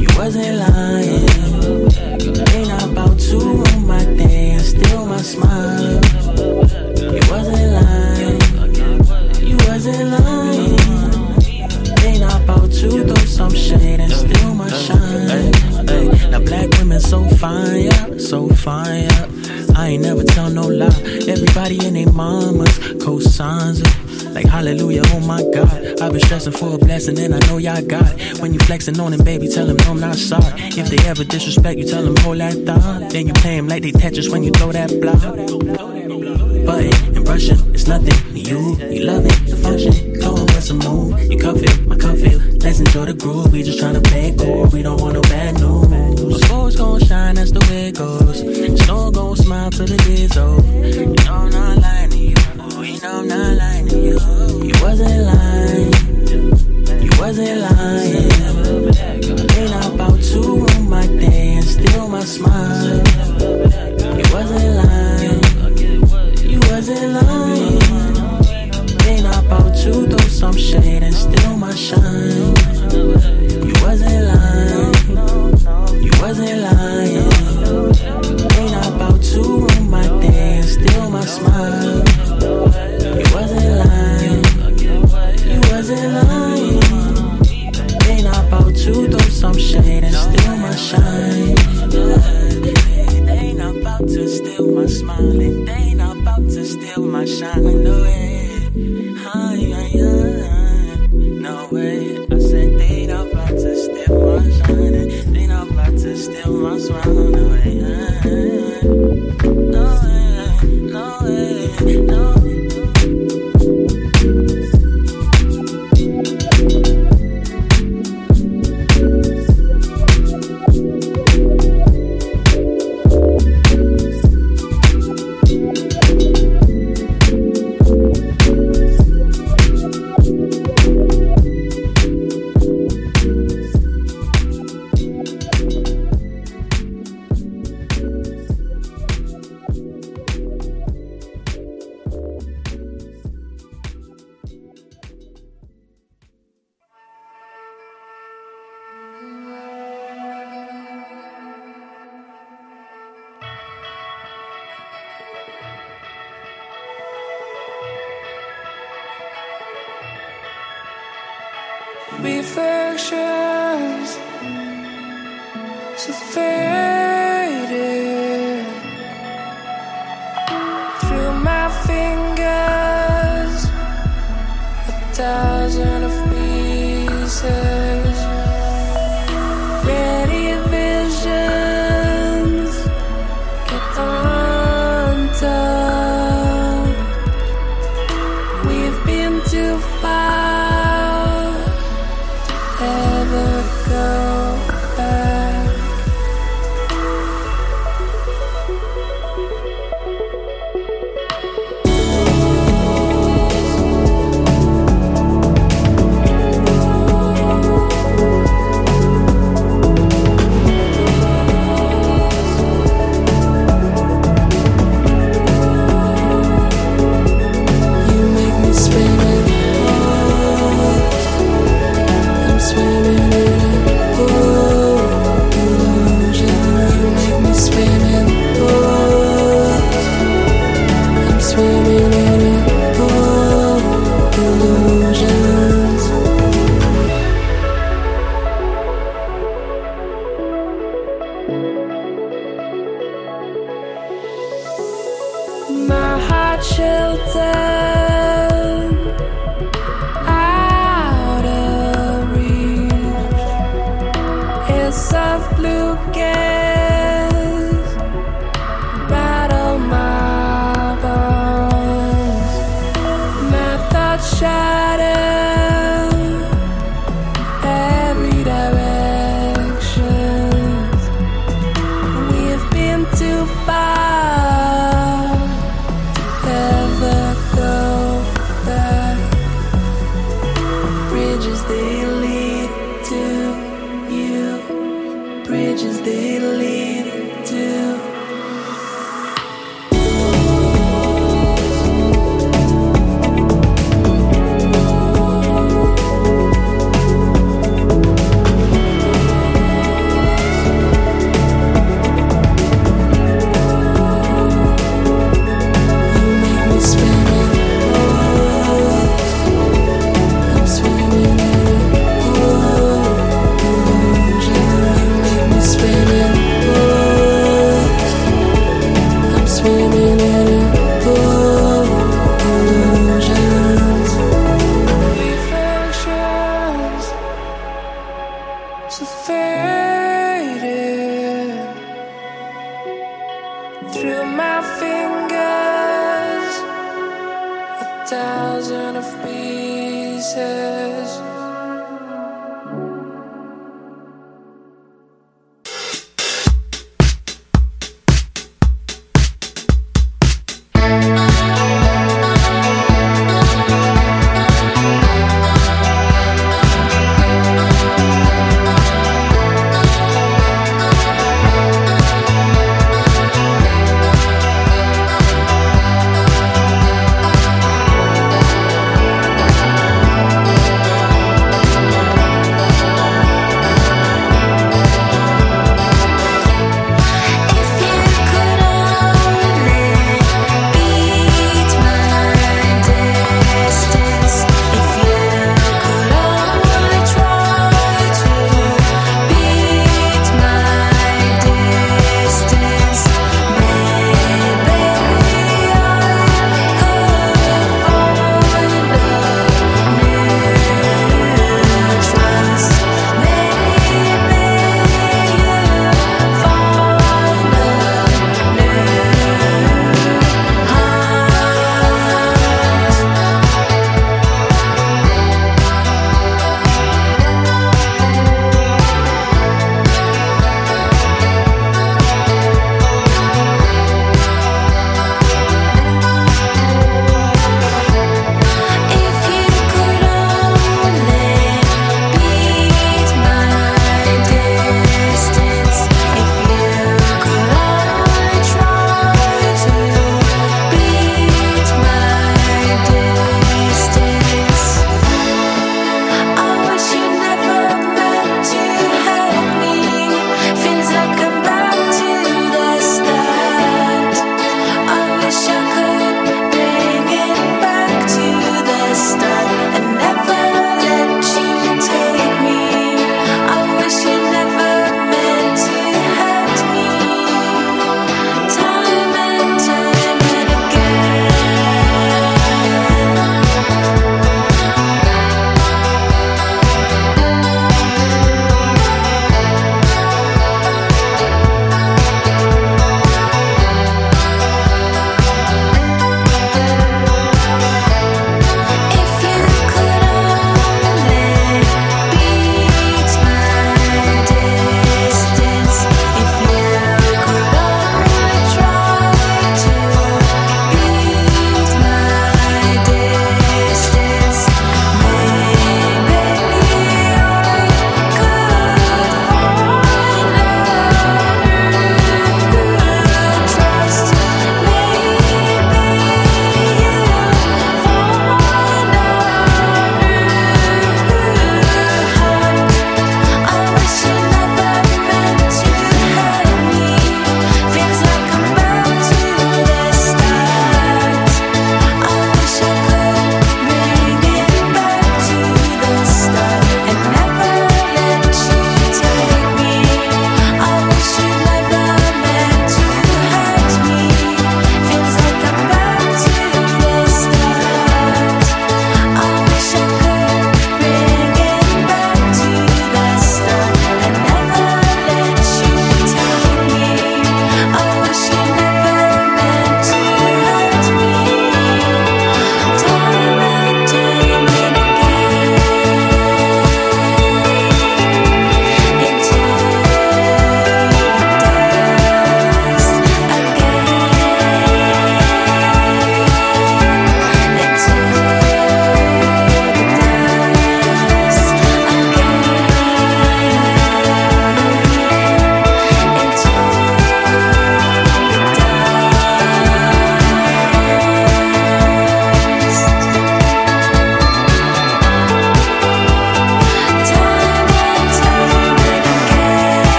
You 0.00 0.08
wasn't 0.18 0.58
lying. 0.58 1.28
Ain't 2.50 2.68
not 2.68 2.90
about 2.90 3.16
to 3.16 3.38
ruin 3.38 3.86
my 3.86 4.04
day 4.04 4.50
and 4.50 4.62
steal 4.62 5.06
my 5.06 5.18
smile. 5.18 5.75
So 17.06 17.24
fine, 17.36 17.84
yeah, 17.84 18.18
so 18.18 18.48
fine, 18.48 19.04
yeah. 19.04 19.28
I 19.76 19.90
ain't 19.90 20.02
never 20.02 20.24
tell 20.24 20.50
no 20.50 20.62
lie. 20.62 21.02
Everybody 21.28 21.86
in 21.86 21.94
their 21.94 22.10
mamas 22.10 22.78
co-signs 23.00 23.80
it. 23.80 24.32
Like 24.32 24.46
hallelujah, 24.46 25.02
oh 25.06 25.20
my 25.20 25.40
God. 25.54 26.00
I've 26.00 26.12
been 26.12 26.20
stressing 26.20 26.52
for 26.52 26.74
a 26.74 26.78
blessing 26.78 27.18
and 27.20 27.34
I 27.34 27.38
know 27.46 27.58
y'all 27.58 27.80
got 27.82 28.12
it. 28.18 28.40
When 28.40 28.52
you 28.52 28.58
flexing 28.58 28.98
on 28.98 29.12
them, 29.12 29.24
baby, 29.24 29.48
tell 29.48 29.66
them 29.66 29.76
no, 29.76 29.92
I'm 29.92 30.00
not 30.00 30.16
sorry. 30.16 30.52
If 30.56 30.88
they 30.88 30.98
ever 31.08 31.22
disrespect 31.22 31.78
you, 31.78 31.86
tell 31.86 32.02
them 32.02 32.16
hold 32.16 32.38
that 32.38 32.54
thought. 32.66 33.10
Then 33.10 33.28
you 33.28 33.32
play 33.34 33.56
them 33.56 33.68
like 33.68 33.82
they 33.82 33.92
Tetris 33.92 34.30
when 34.30 34.42
you 34.42 34.50
throw 34.50 34.72
that 34.72 34.90
block. 35.00 35.20
Button 36.66 37.16
and 37.16 37.24
brushing, 37.24 37.58
it's 37.72 37.86
nothing. 37.86 38.36
You, 38.36 38.76
you 38.90 39.04
love 39.04 39.24
it, 39.24 39.46
the 39.48 39.56
function. 39.56 39.94
And 39.94 40.46
bust 40.48 40.70
a 40.70 40.74
move. 40.74 41.20
You 41.30 41.38
cuff 41.38 41.62
it, 41.62 41.86
my 41.86 41.96
cuff 41.96 42.18
it. 42.18 42.62
Let's 42.62 42.80
enjoy 42.80 43.04
the 43.04 43.14
groove. 43.14 43.52
We 43.52 43.62
just 43.62 43.78
tryna 43.78 44.02
play 44.04 44.34
cool. 44.36 44.66
We 44.66 44.82
don't 44.82 45.00
want 45.00 45.14
no 45.14 45.22
bad 45.22 45.60
news. 45.60 45.85
It 47.70 47.96
goes. 47.96 48.38
Snow 48.84 49.10
gon' 49.10 49.36
smile 49.36 49.70
till 49.70 49.86
the 49.86 49.96
day's 49.96 50.36
over. 50.36 50.88
You 50.88 51.06
know 51.06 51.34
I'm 51.34 51.50
not 51.50 51.78
lying 51.78 52.10
to 52.10 52.18
you. 52.18 52.34
You 52.84 53.00
know 53.00 53.20
I'm 53.20 53.28
not 53.28 53.56
lying 53.56 53.65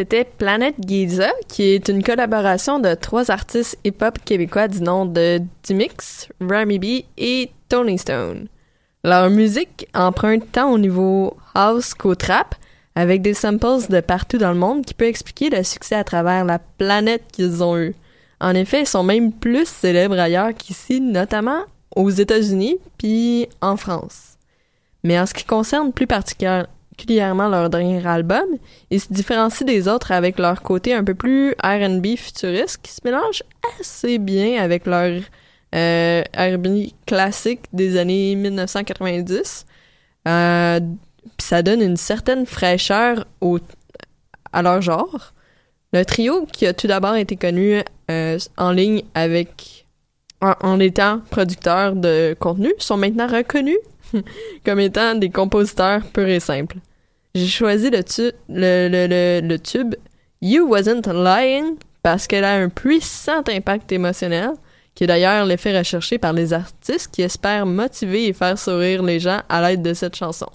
c'était 0.00 0.24
Planète 0.24 0.76
Giza, 0.88 1.30
qui 1.46 1.62
est 1.64 1.90
une 1.90 2.02
collaboration 2.02 2.78
de 2.78 2.94
trois 2.94 3.30
artistes 3.30 3.78
hip-hop 3.84 4.18
québécois 4.24 4.66
du 4.66 4.80
nom 4.80 5.04
de 5.04 5.42
Dimix, 5.62 6.26
Rami 6.40 6.78
B 6.78 6.84
et 7.18 7.50
Tony 7.68 7.98
Stone. 7.98 8.48
Leur 9.04 9.28
musique 9.28 9.88
emprunte 9.92 10.50
tant 10.52 10.72
au 10.72 10.78
niveau 10.78 11.36
house 11.54 11.92
qu'au 11.92 12.14
trap, 12.14 12.54
avec 12.94 13.20
des 13.20 13.34
samples 13.34 13.90
de 13.90 14.00
partout 14.00 14.38
dans 14.38 14.52
le 14.52 14.58
monde 14.58 14.86
qui 14.86 14.94
peut 14.94 15.04
expliquer 15.04 15.50
le 15.50 15.62
succès 15.64 15.96
à 15.96 16.04
travers 16.04 16.46
la 16.46 16.58
planète 16.58 17.24
qu'ils 17.30 17.62
ont 17.62 17.76
eu. 17.76 17.94
En 18.40 18.54
effet, 18.54 18.80
ils 18.80 18.86
sont 18.86 19.02
même 19.02 19.32
plus 19.32 19.68
célèbres 19.68 20.18
ailleurs 20.18 20.54
qu'ici, 20.54 21.02
notamment 21.02 21.60
aux 21.94 22.08
États-Unis 22.08 22.78
puis 22.96 23.48
en 23.60 23.76
France. 23.76 24.38
Mais 25.04 25.20
en 25.20 25.26
ce 25.26 25.34
qui 25.34 25.44
concerne 25.44 25.92
plus 25.92 26.06
particulièrement 26.06 26.68
leur 27.06 27.70
dernier 27.70 28.06
album, 28.06 28.46
ils 28.90 29.00
se 29.00 29.12
différencient 29.12 29.66
des 29.66 29.88
autres 29.88 30.12
avec 30.12 30.38
leur 30.38 30.62
côté 30.62 30.94
un 30.94 31.04
peu 31.04 31.14
plus 31.14 31.52
R&B 31.62 32.16
futuriste 32.16 32.78
qui 32.82 32.92
se 32.92 33.00
mélange 33.04 33.42
assez 33.80 34.18
bien 34.18 34.62
avec 34.62 34.86
leur 34.86 35.22
euh, 35.74 36.22
R&B 36.36 36.90
classique 37.06 37.62
des 37.72 37.96
années 37.96 38.34
1990. 38.34 39.66
Euh, 40.28 40.80
puis 40.80 41.46
ça 41.46 41.62
donne 41.62 41.82
une 41.82 41.96
certaine 41.96 42.46
fraîcheur 42.46 43.26
au, 43.40 43.58
à 44.52 44.62
leur 44.62 44.82
genre. 44.82 45.32
Le 45.92 46.04
trio, 46.04 46.46
qui 46.52 46.66
a 46.66 46.72
tout 46.72 46.86
d'abord 46.86 47.16
été 47.16 47.36
connu 47.36 47.82
euh, 48.10 48.38
en 48.56 48.70
ligne 48.70 49.02
avec 49.14 49.86
en, 50.40 50.54
en 50.62 50.80
étant 50.80 51.20
producteurs 51.30 51.94
de 51.94 52.36
contenu, 52.38 52.72
sont 52.78 52.96
maintenant 52.96 53.26
reconnus 53.26 53.78
comme 54.64 54.80
étant 54.80 55.14
des 55.14 55.30
compositeurs 55.30 56.02
purs 56.12 56.28
et 56.28 56.40
simples. 56.40 56.76
J'ai 57.34 57.46
choisi 57.46 57.90
le, 57.90 58.02
tu- 58.02 58.32
le, 58.48 59.56
tube 59.58 59.94
You 60.42 60.66
Wasn't 60.68 61.06
Lying 61.06 61.76
parce 62.02 62.26
qu'elle 62.26 62.44
a 62.44 62.54
un 62.54 62.68
puissant 62.68 63.42
impact 63.48 63.92
émotionnel, 63.92 64.52
qui 64.94 65.04
est 65.04 65.06
d'ailleurs 65.06 65.44
l'effet 65.44 65.76
recherché 65.76 66.18
par 66.18 66.32
les 66.32 66.52
artistes 66.52 67.10
qui 67.12 67.22
espèrent 67.22 67.66
motiver 67.66 68.26
et 68.26 68.32
faire 68.32 68.58
sourire 68.58 69.02
les 69.02 69.20
gens 69.20 69.42
à 69.48 69.62
l'aide 69.62 69.82
de 69.82 69.94
cette 69.94 70.16
chanson. 70.16 70.48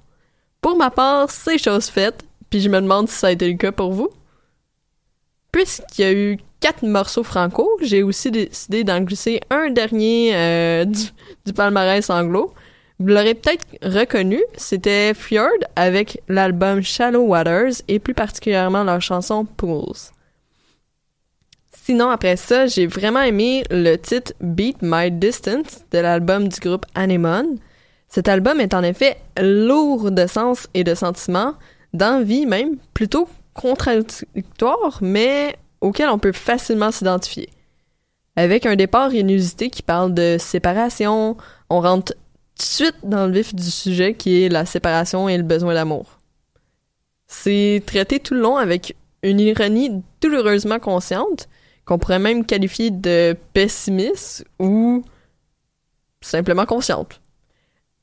Pour 0.59 0.75
ma 0.75 0.89
part, 0.89 1.29
c'est 1.29 1.57
chose 1.57 1.87
faite, 1.87 2.23
puis 2.49 2.59
je 2.59 2.69
me 2.69 2.81
demande 2.81 3.07
si 3.07 3.15
ça 3.15 3.27
a 3.27 3.31
été 3.31 3.47
le 3.49 3.57
cas 3.57 3.71
pour 3.71 3.91
vous. 3.93 4.09
Puisqu'il 5.51 6.01
y 6.01 6.05
a 6.05 6.11
eu 6.11 6.37
quatre 6.59 6.83
morceaux 6.83 7.23
franco, 7.23 7.69
j'ai 7.81 8.03
aussi 8.03 8.31
décidé 8.31 8.83
d'en 8.83 8.99
glisser 9.01 9.39
un 9.49 9.69
dernier 9.69 10.31
euh, 10.35 10.85
du, 10.85 11.03
du 11.45 11.53
palmarès 11.53 12.09
anglo. 12.09 12.53
Vous 12.97 13.07
l'aurez 13.07 13.35
peut-être 13.35 13.65
reconnu, 13.81 14.41
c'était 14.55 15.13
Fjord 15.13 15.49
avec 15.75 16.21
l'album 16.29 16.81
Shallow 16.81 17.23
Waters 17.23 17.73
et 17.89 17.99
plus 17.99 18.13
particulièrement 18.13 18.85
leur 18.85 19.01
chanson 19.01 19.43
Pools. 19.43 20.13
Sinon, 21.73 22.09
après 22.09 22.37
ça, 22.37 22.67
j'ai 22.67 22.87
vraiment 22.87 23.21
aimé 23.21 23.63
le 23.69 23.97
titre 23.97 24.31
Beat 24.39 24.77
My 24.81 25.11
Distance 25.11 25.83
de 25.91 25.99
l'album 25.99 26.47
du 26.47 26.59
groupe 26.59 26.85
Anemone. 26.95 27.59
Cet 28.07 28.29
album 28.29 28.61
est 28.61 28.73
en 28.73 28.81
effet 28.81 29.17
lourd 29.39 30.09
de 30.09 30.25
sens 30.25 30.67
et 30.73 30.85
de 30.85 30.95
sentiments, 30.95 31.53
d'envie 31.93 32.45
même, 32.45 32.77
plutôt 32.93 33.27
contradictoire, 33.53 34.99
mais 35.01 35.57
auquel 35.81 36.07
on 36.09 36.17
peut 36.17 36.31
facilement 36.31 36.91
s'identifier. 36.91 37.49
Avec 38.37 38.65
un 38.65 38.75
départ 38.75 39.13
inusité 39.13 39.69
qui 39.69 39.81
parle 39.81 40.13
de 40.13 40.37
séparation, 40.39 41.37
on 41.69 41.81
rentre 41.81 42.13
de 42.57 42.63
suite 42.63 42.95
dans 43.03 43.27
le 43.27 43.33
vif 43.33 43.53
du 43.53 43.69
sujet 43.69 44.13
qui 44.13 44.43
est 44.43 44.49
la 44.49 44.65
séparation 44.65 45.27
et 45.29 45.37
le 45.37 45.43
besoin 45.43 45.73
d'amour. 45.73 46.19
C'est 47.27 47.83
traité 47.85 48.19
tout 48.19 48.33
le 48.33 48.41
long 48.41 48.57
avec 48.57 48.95
une 49.23 49.39
ironie 49.39 50.03
douloureusement 50.21 50.79
consciente, 50.79 51.49
qu'on 51.85 51.97
pourrait 51.97 52.19
même 52.19 52.45
qualifier 52.45 52.91
de 52.91 53.35
pessimiste 53.53 54.45
ou 54.59 55.03
simplement 56.21 56.65
consciente. 56.65 57.21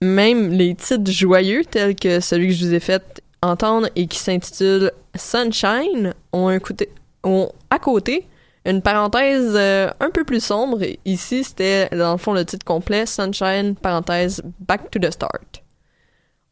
Même 0.00 0.50
les 0.50 0.74
titres 0.74 1.11
joyeux 1.11 1.64
tels 1.64 1.94
que 1.94 2.20
celui 2.20 2.48
que 2.48 2.55
je 2.55 2.66
vous 2.66 2.74
ai 2.74 2.80
fait 2.80 3.22
entendre 3.40 3.88
et 3.96 4.07
qui 4.07 4.18
s'intitule 4.18 4.92
Sunshine 5.14 6.14
ont, 6.32 6.48
un 6.48 6.59
côté, 6.59 6.88
ont 7.24 7.50
à 7.70 7.78
côté 7.78 8.26
une 8.64 8.82
parenthèse 8.82 9.54
euh, 9.56 9.90
un 10.00 10.10
peu 10.10 10.24
plus 10.24 10.42
sombre. 10.42 10.80
Ici, 11.04 11.44
c'était 11.44 11.88
dans 11.90 12.12
le 12.12 12.18
fond 12.18 12.32
le 12.32 12.44
titre 12.44 12.64
complet 12.64 13.06
Sunshine, 13.06 13.74
parenthèse 13.74 14.42
Back 14.60 14.90
to 14.90 14.98
the 14.98 15.10
Start. 15.10 15.62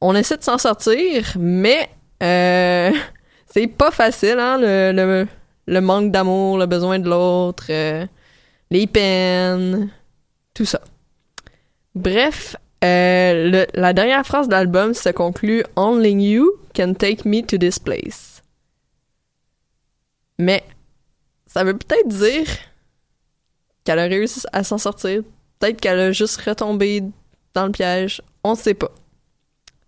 On 0.00 0.14
essaie 0.14 0.36
de 0.36 0.42
s'en 0.42 0.58
sortir, 0.58 1.36
mais 1.38 1.88
euh, 2.22 2.90
c'est 3.46 3.66
pas 3.66 3.90
facile, 3.90 4.38
hein, 4.38 4.58
le, 4.58 5.26
le, 5.66 5.80
manque 5.80 6.11
d'amour, 6.11 6.58
le 6.58 6.66
besoin 6.66 6.98
de 6.98 7.08
l'autre, 7.08 7.66
euh, 7.70 8.06
les 8.70 8.86
peines, 8.86 9.90
tout 10.54 10.64
ça. 10.64 10.80
Bref, 11.94 12.56
la 12.82 13.92
dernière 13.92 14.24
phrase 14.24 14.48
de 14.48 14.52
l'album 14.52 14.94
se 14.94 15.11
conclut 15.11 15.64
Only 15.76 16.12
you 16.12 16.52
can 16.74 16.94
take 16.94 17.28
me 17.28 17.42
to 17.42 17.58
this 17.58 17.78
place. 17.78 18.42
Mais 20.38 20.64
ça 21.53 21.64
veut 21.64 21.76
peut-être 21.76 22.07
dire 22.07 22.46
qu'elle 23.82 23.98
a 23.98 24.05
réussi 24.05 24.40
à 24.53 24.62
s'en 24.62 24.78
sortir. 24.78 25.22
Peut-être 25.59 25.80
qu'elle 25.80 25.98
a 25.98 26.12
juste 26.12 26.40
retombé 26.40 27.03
dans 27.55 27.66
le 27.66 27.72
piège. 27.72 28.22
On 28.44 28.55
sait 28.55 28.74
pas. 28.74 28.92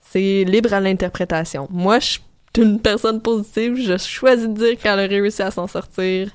C'est 0.01 0.43
libre 0.45 0.75
à 0.75 0.81
l'interprétation. 0.81 1.69
Moi, 1.71 2.01
je 2.01 2.07
suis 2.07 2.23
une 2.59 2.81
personne 2.81 3.23
positive. 3.23 3.77
Je 3.77 3.97
choisis 3.97 4.49
de 4.49 4.55
dire 4.55 4.77
qu'elle 4.77 4.99
a 4.99 5.07
réussi 5.07 5.41
à 5.43 5.53
s'en 5.53 5.69
sortir. 5.69 6.31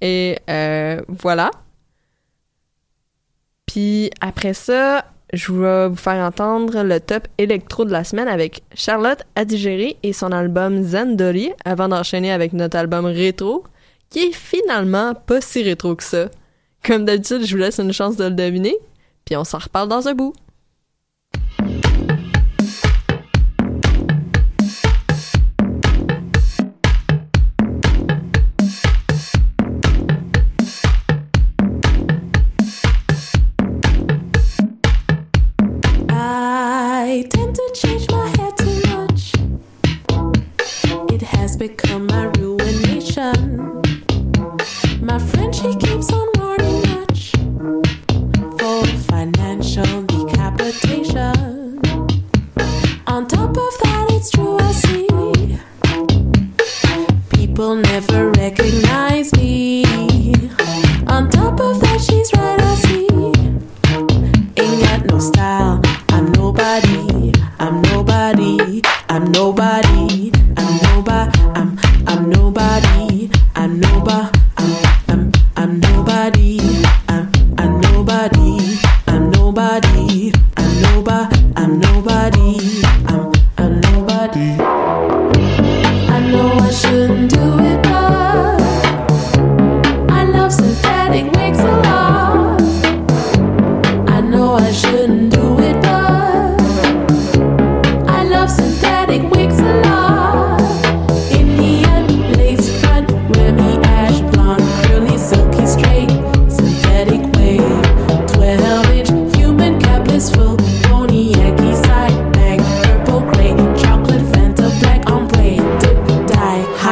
Et 0.00 0.38
euh, 0.48 1.00
voilà. 1.08 1.50
Puis 3.66 4.10
après 4.20 4.54
ça, 4.54 5.06
je 5.32 5.52
vais 5.52 5.88
vous 5.88 5.96
faire 5.96 6.24
entendre 6.24 6.84
le 6.84 7.00
top 7.00 7.26
électro 7.38 7.84
de 7.84 7.90
la 7.90 8.04
semaine 8.04 8.28
avec 8.28 8.62
Charlotte 8.74 9.24
Adigéry 9.34 9.96
et 10.04 10.12
son 10.12 10.30
album 10.30 10.84
Zandoli 10.84 11.50
avant 11.64 11.88
d'enchaîner 11.88 12.30
avec 12.30 12.52
notre 12.52 12.76
album 12.76 13.06
rétro 13.06 13.64
qui 14.16 14.28
est 14.28 14.32
finalement 14.32 15.14
pas 15.14 15.42
si 15.42 15.62
rétro 15.62 15.94
que 15.94 16.02
ça. 16.02 16.30
Comme 16.82 17.04
d'habitude, 17.04 17.44
je 17.44 17.54
vous 17.54 17.60
laisse 17.60 17.78
une 17.78 17.92
chance 17.92 18.16
de 18.16 18.24
le 18.24 18.30
deviner, 18.30 18.74
puis 19.26 19.36
on 19.36 19.44
s'en 19.44 19.58
reparle 19.58 19.90
dans 19.90 20.08
un 20.08 20.14
bout. 20.14 20.32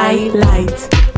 highlight. 0.05 1.14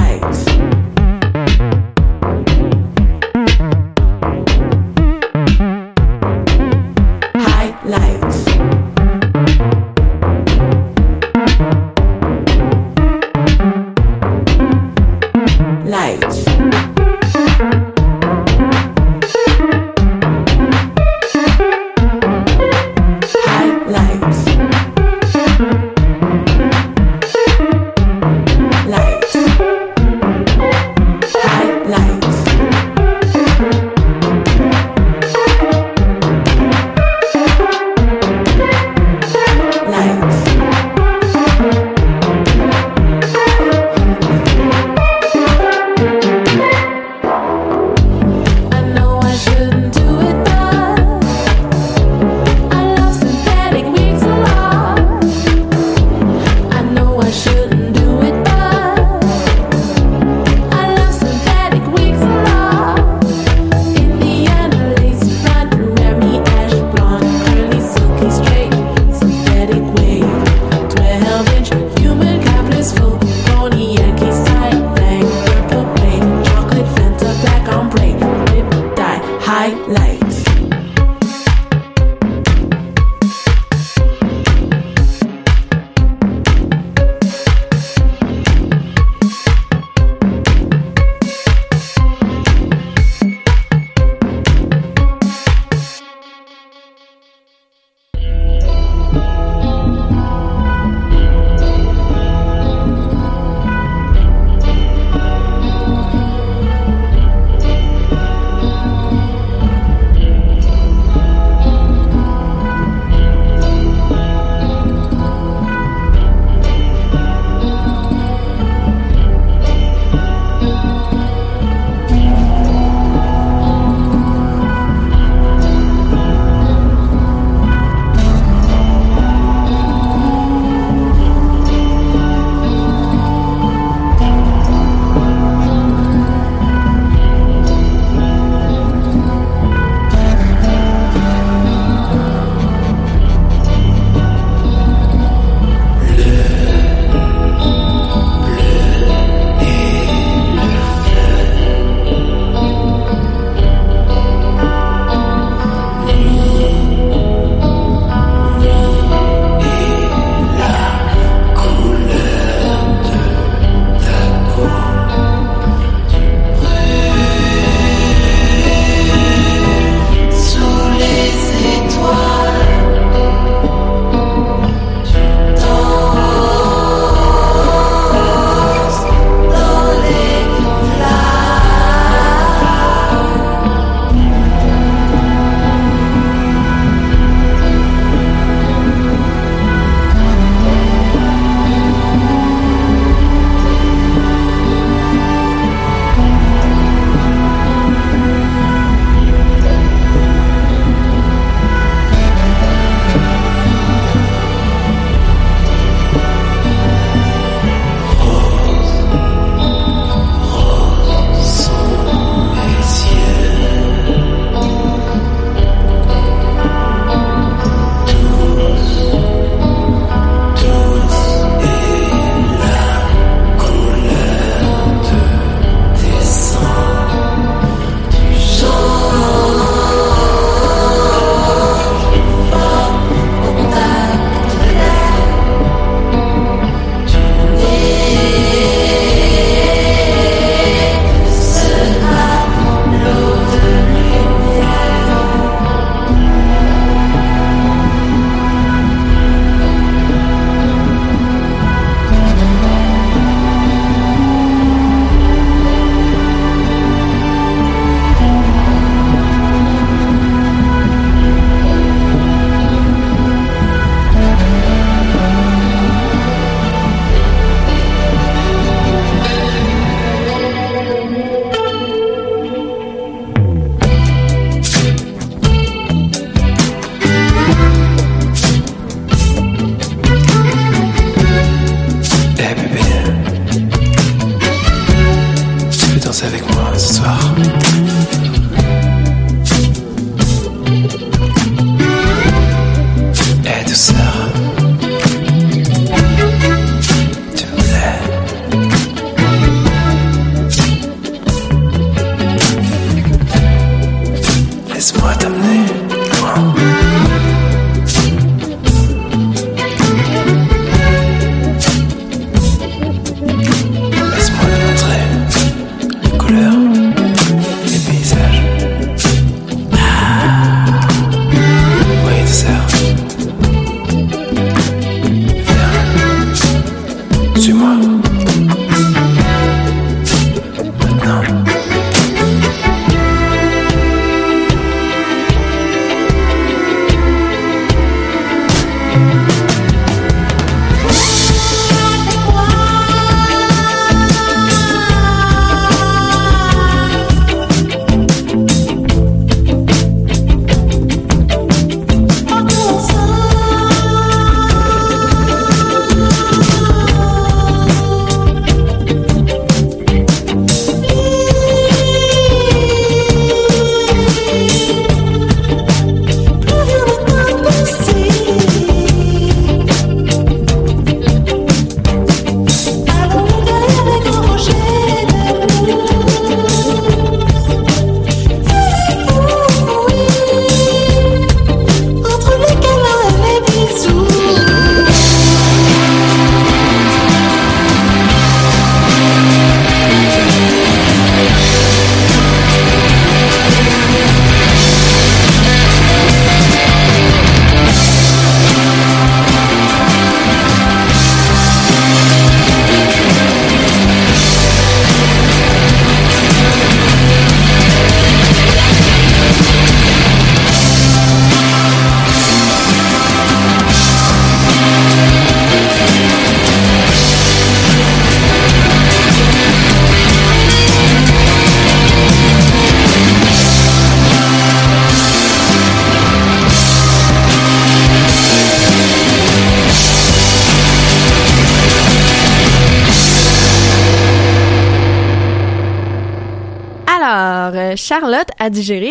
Highlights. 0.00 0.99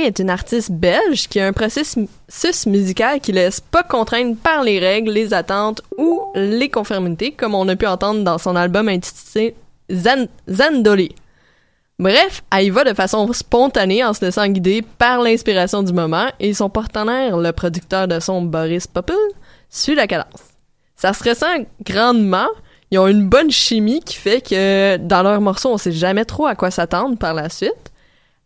Est 0.10 0.20
une 0.20 0.30
artiste 0.30 0.72
belge 0.72 1.28
qui 1.28 1.39
a 1.39 1.47
un 1.47 1.53
processus 1.53 2.66
musical 2.66 3.20
qui 3.22 3.32
laisse 3.32 3.62
pas 3.62 3.84
contraindre 3.84 4.36
par 4.36 4.64
les 4.64 4.80
règles, 4.80 5.12
les 5.12 5.34
attentes 5.34 5.82
ou 5.97 6.22
les 6.36 6.70
conformités, 6.70 7.32
comme 7.32 7.55
on 7.55 7.68
a 7.68 7.76
pu 7.76 7.86
entendre 7.86 8.24
dans 8.24 8.38
son 8.38 8.55
album 8.55 8.89
intitulé 8.89 9.55
Zan 9.91 10.28
Zandoli. 10.49 11.14
Bref, 11.99 12.43
elle 12.51 12.66
y 12.66 12.70
va 12.70 12.84
de 12.86 12.93
façon 12.93 13.32
spontanée 13.34 14.03
en 14.03 14.14
se 14.14 14.26
laissant 14.26 14.47
guider 14.47 14.82
par 14.97 15.22
l'inspiration 15.22 15.84
du 15.84 15.93
moment 15.93 16.28
et 16.39 16.53
son 16.53 16.70
partenaire, 16.70 17.38
le 17.38 17.51
producteur 17.51 18.07
de 18.07 18.20
son 18.20 18.41
Boris 18.41 18.88
Popul, 18.88 19.16
suit 19.70 19.95
la 19.95 20.07
cadence. 20.07 20.41
Ça 20.95 21.14
se 21.14 21.28
ressent 21.28 21.66
grandement. 21.86 22.47
Ils 22.91 22.97
ont 22.99 23.07
une 23.07 23.28
bonne 23.28 23.51
chimie 23.51 23.99
qui 23.99 24.16
fait 24.16 24.41
que 24.41 24.97
dans 24.97 25.22
leurs 25.22 25.41
morceaux, 25.41 25.74
on 25.74 25.78
sait 25.78 25.91
jamais 25.91 26.26
trop 26.26 26.47
à 26.47 26.55
quoi 26.55 26.72
s'attendre 26.72 27.18
par 27.18 27.34
la 27.34 27.49
suite. 27.49 27.91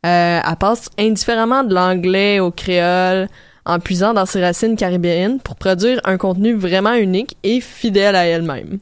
Euh, 0.06 0.42
elle 0.46 0.56
passe 0.58 0.90
indifféremment 1.00 1.64
de 1.64 1.74
l'anglais 1.74 2.40
au 2.40 2.52
créole 2.52 3.30
en 3.66 3.80
puisant 3.80 4.14
dans 4.14 4.26
ses 4.26 4.42
racines 4.42 4.76
caribéennes 4.76 5.40
pour 5.40 5.56
produire 5.56 6.02
un 6.04 6.18
contenu 6.18 6.54
vraiment 6.54 6.94
unique 6.94 7.38
et 7.44 7.62
fidèle 7.62 8.16
à 8.16 8.26
elle-même. 8.26 8.80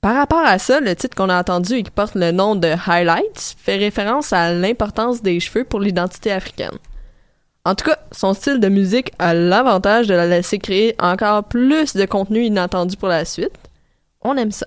Par 0.00 0.14
rapport 0.14 0.44
à 0.44 0.58
ça, 0.58 0.80
le 0.80 0.94
titre 0.94 1.16
qu'on 1.16 1.28
a 1.28 1.38
entendu 1.38 1.74
et 1.74 1.82
qui 1.82 1.90
porte 1.90 2.14
le 2.14 2.30
nom 2.30 2.54
de 2.54 2.68
Highlights 2.86 3.56
fait 3.58 3.76
référence 3.76 4.32
à 4.32 4.52
l'importance 4.52 5.22
des 5.22 5.40
cheveux 5.40 5.64
pour 5.64 5.80
l'identité 5.80 6.30
africaine. 6.32 6.78
En 7.64 7.74
tout 7.74 7.84
cas, 7.84 7.98
son 8.12 8.32
style 8.32 8.60
de 8.60 8.68
musique 8.68 9.12
a 9.18 9.34
l'avantage 9.34 10.06
de 10.06 10.14
la 10.14 10.26
laisser 10.26 10.58
créer 10.58 10.94
encore 11.00 11.44
plus 11.44 11.94
de 11.94 12.04
contenu 12.06 12.44
inattendu 12.44 12.96
pour 12.96 13.08
la 13.08 13.24
suite. 13.24 13.52
On 14.22 14.36
aime 14.36 14.52
ça. 14.52 14.66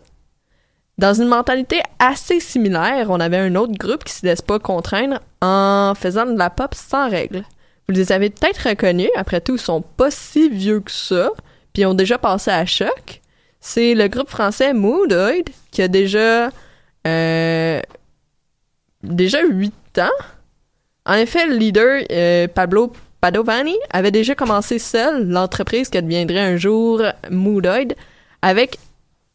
Dans 1.02 1.16
une 1.16 1.30
mentalité 1.30 1.82
assez 1.98 2.40
similaire, 2.40 3.08
on 3.10 3.20
avait 3.20 3.40
un 3.40 3.56
autre 3.56 3.74
groupe 3.74 4.04
qui 4.04 4.14
se 4.14 4.24
laisse 4.24 4.44
pas 4.44 4.60
contraindre 4.60 5.20
en 5.42 5.94
faisant 5.96 6.28
de 6.28 6.38
la 6.38 6.52
pop 6.52 6.76
sans 6.76 7.10
règles. 7.10 7.44
Vous 7.90 7.96
les 7.96 8.12
avez 8.12 8.30
peut-être 8.30 8.70
reconnus, 8.70 9.10
après 9.16 9.42
tout, 9.42 9.56
ils 9.56 9.60
sont 9.60 9.82
pas 9.82 10.12
si 10.12 10.48
vieux 10.48 10.80
que 10.80 10.92
ça, 10.92 11.32
puis 11.74 11.88
ont 11.88 11.96
déjà 11.96 12.20
passé 12.20 12.52
à 12.52 12.68
choc. 12.68 13.20
C'est 13.60 13.96
le 13.96 14.10
groupe 14.10 14.30
français 14.30 14.74
Moodoid 14.74 15.50
qui 15.72 15.82
a 15.82 15.88
déjà 15.88 16.52
euh, 17.08 17.82
déjà 19.02 19.44
8 19.44 19.74
ans. 19.98 20.26
En 21.08 21.16
effet, 21.16 21.48
le 21.48 21.56
leader 21.56 22.04
euh, 22.12 22.48
Pablo 22.48 22.94
Padovani 23.22 23.76
avait 23.90 24.12
déjà 24.12 24.36
commencé 24.36 24.78
seul 24.78 25.28
l'entreprise 25.28 25.90
qui 25.90 26.00
deviendrait 26.00 26.42
un 26.42 26.58
jour 26.58 27.02
Moodoid 27.32 27.96
avec 28.44 28.78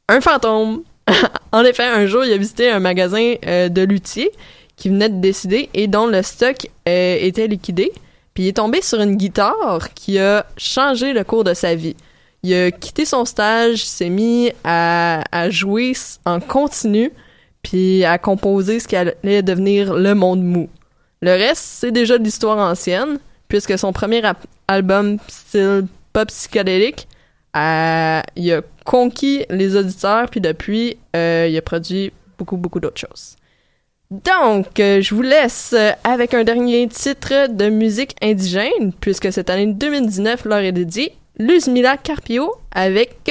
un 0.08 0.20
fantôme. 0.20 0.84
en 1.56 1.64
effet, 1.64 1.84
un 1.84 2.04
jour, 2.04 2.22
il 2.22 2.32
a 2.34 2.36
visité 2.36 2.70
un 2.70 2.80
magasin 2.80 3.34
euh, 3.46 3.70
de 3.70 3.80
luthier 3.80 4.30
qui 4.76 4.90
venait 4.90 5.08
de 5.08 5.20
décider 5.20 5.70
et 5.72 5.86
dont 5.86 6.06
le 6.06 6.22
stock 6.22 6.68
euh, 6.86 7.16
était 7.18 7.46
liquidé. 7.46 7.92
Puis 8.34 8.44
il 8.44 8.48
est 8.48 8.56
tombé 8.58 8.82
sur 8.82 9.00
une 9.00 9.16
guitare 9.16 9.94
qui 9.94 10.18
a 10.18 10.44
changé 10.58 11.14
le 11.14 11.24
cours 11.24 11.44
de 11.44 11.54
sa 11.54 11.74
vie. 11.74 11.96
Il 12.42 12.52
a 12.52 12.70
quitté 12.70 13.06
son 13.06 13.24
stage, 13.24 13.86
s'est 13.86 14.10
mis 14.10 14.52
à, 14.64 15.48
jouer 15.48 15.94
en 16.26 16.40
continu, 16.40 17.10
puis 17.62 18.04
à 18.04 18.18
composer 18.18 18.78
ce 18.78 18.86
qui 18.86 18.96
allait 18.96 19.42
devenir 19.42 19.94
le 19.94 20.14
monde 20.14 20.42
mou. 20.42 20.68
Le 21.22 21.30
reste, 21.30 21.64
c'est 21.64 21.90
déjà 21.90 22.18
de 22.18 22.24
l'histoire 22.24 22.58
ancienne, 22.58 23.18
puisque 23.48 23.78
son 23.78 23.94
premier 23.94 24.20
album 24.68 25.16
style 25.26 25.86
pop 26.12 26.28
psychédélique, 26.28 27.08
il 27.56 28.52
a 28.52 28.62
conquis 28.84 29.44
les 29.50 29.76
auditeurs, 29.76 30.28
puis 30.30 30.40
depuis, 30.40 30.96
euh, 31.14 31.46
il 31.50 31.56
a 31.56 31.62
produit 31.62 32.12
beaucoup, 32.38 32.56
beaucoup 32.56 32.80
d'autres 32.80 33.00
choses. 33.00 33.36
Donc, 34.10 34.78
euh, 34.78 35.00
je 35.00 35.14
vous 35.14 35.22
laisse 35.22 35.74
avec 36.04 36.32
un 36.34 36.44
dernier 36.44 36.86
titre 36.86 37.48
de 37.48 37.68
musique 37.68 38.14
indigène, 38.22 38.92
puisque 39.00 39.32
cette 39.32 39.50
année 39.50 39.66
2019 39.66 40.44
leur 40.44 40.58
est 40.58 40.72
dédiée, 40.72 41.12
Luzmila 41.38 41.96
Carpio 41.96 42.54
avec 42.70 43.30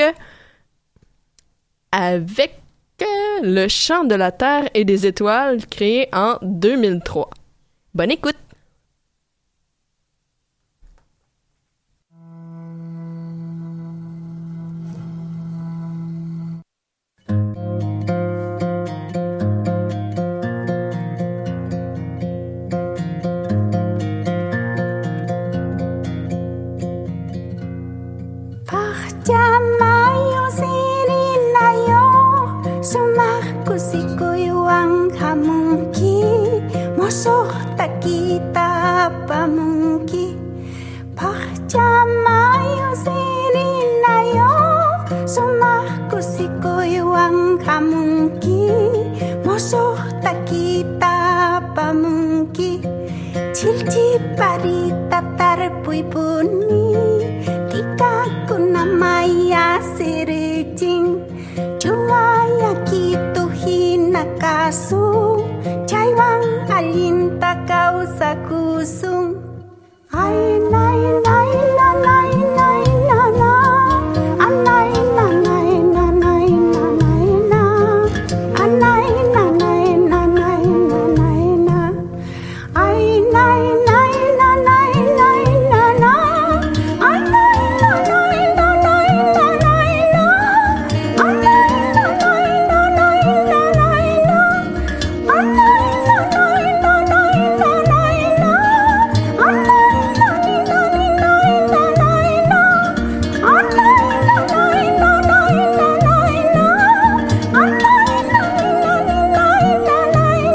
avec 1.92 2.52
euh, 3.02 3.06
le 3.42 3.68
chant 3.68 4.04
de 4.04 4.16
la 4.16 4.32
terre 4.32 4.70
et 4.74 4.84
des 4.84 5.06
étoiles 5.06 5.66
créé 5.68 6.10
en 6.14 6.38
2003. 6.42 7.30
Bonne 7.94 8.12
écoute. 8.12 8.36
Chilchi 53.66 54.08
pari 54.38 54.94
Tika 57.72 58.14
kuna 58.48 58.86
maya 58.86 59.82
sere 59.98 60.70
ching 60.78 61.08
Chua 61.82 62.26
ya 62.62 62.72
nakasu 64.14 65.02
Chaiwang 65.90 66.46
alinta 66.78 67.52
kausaku 67.70 68.65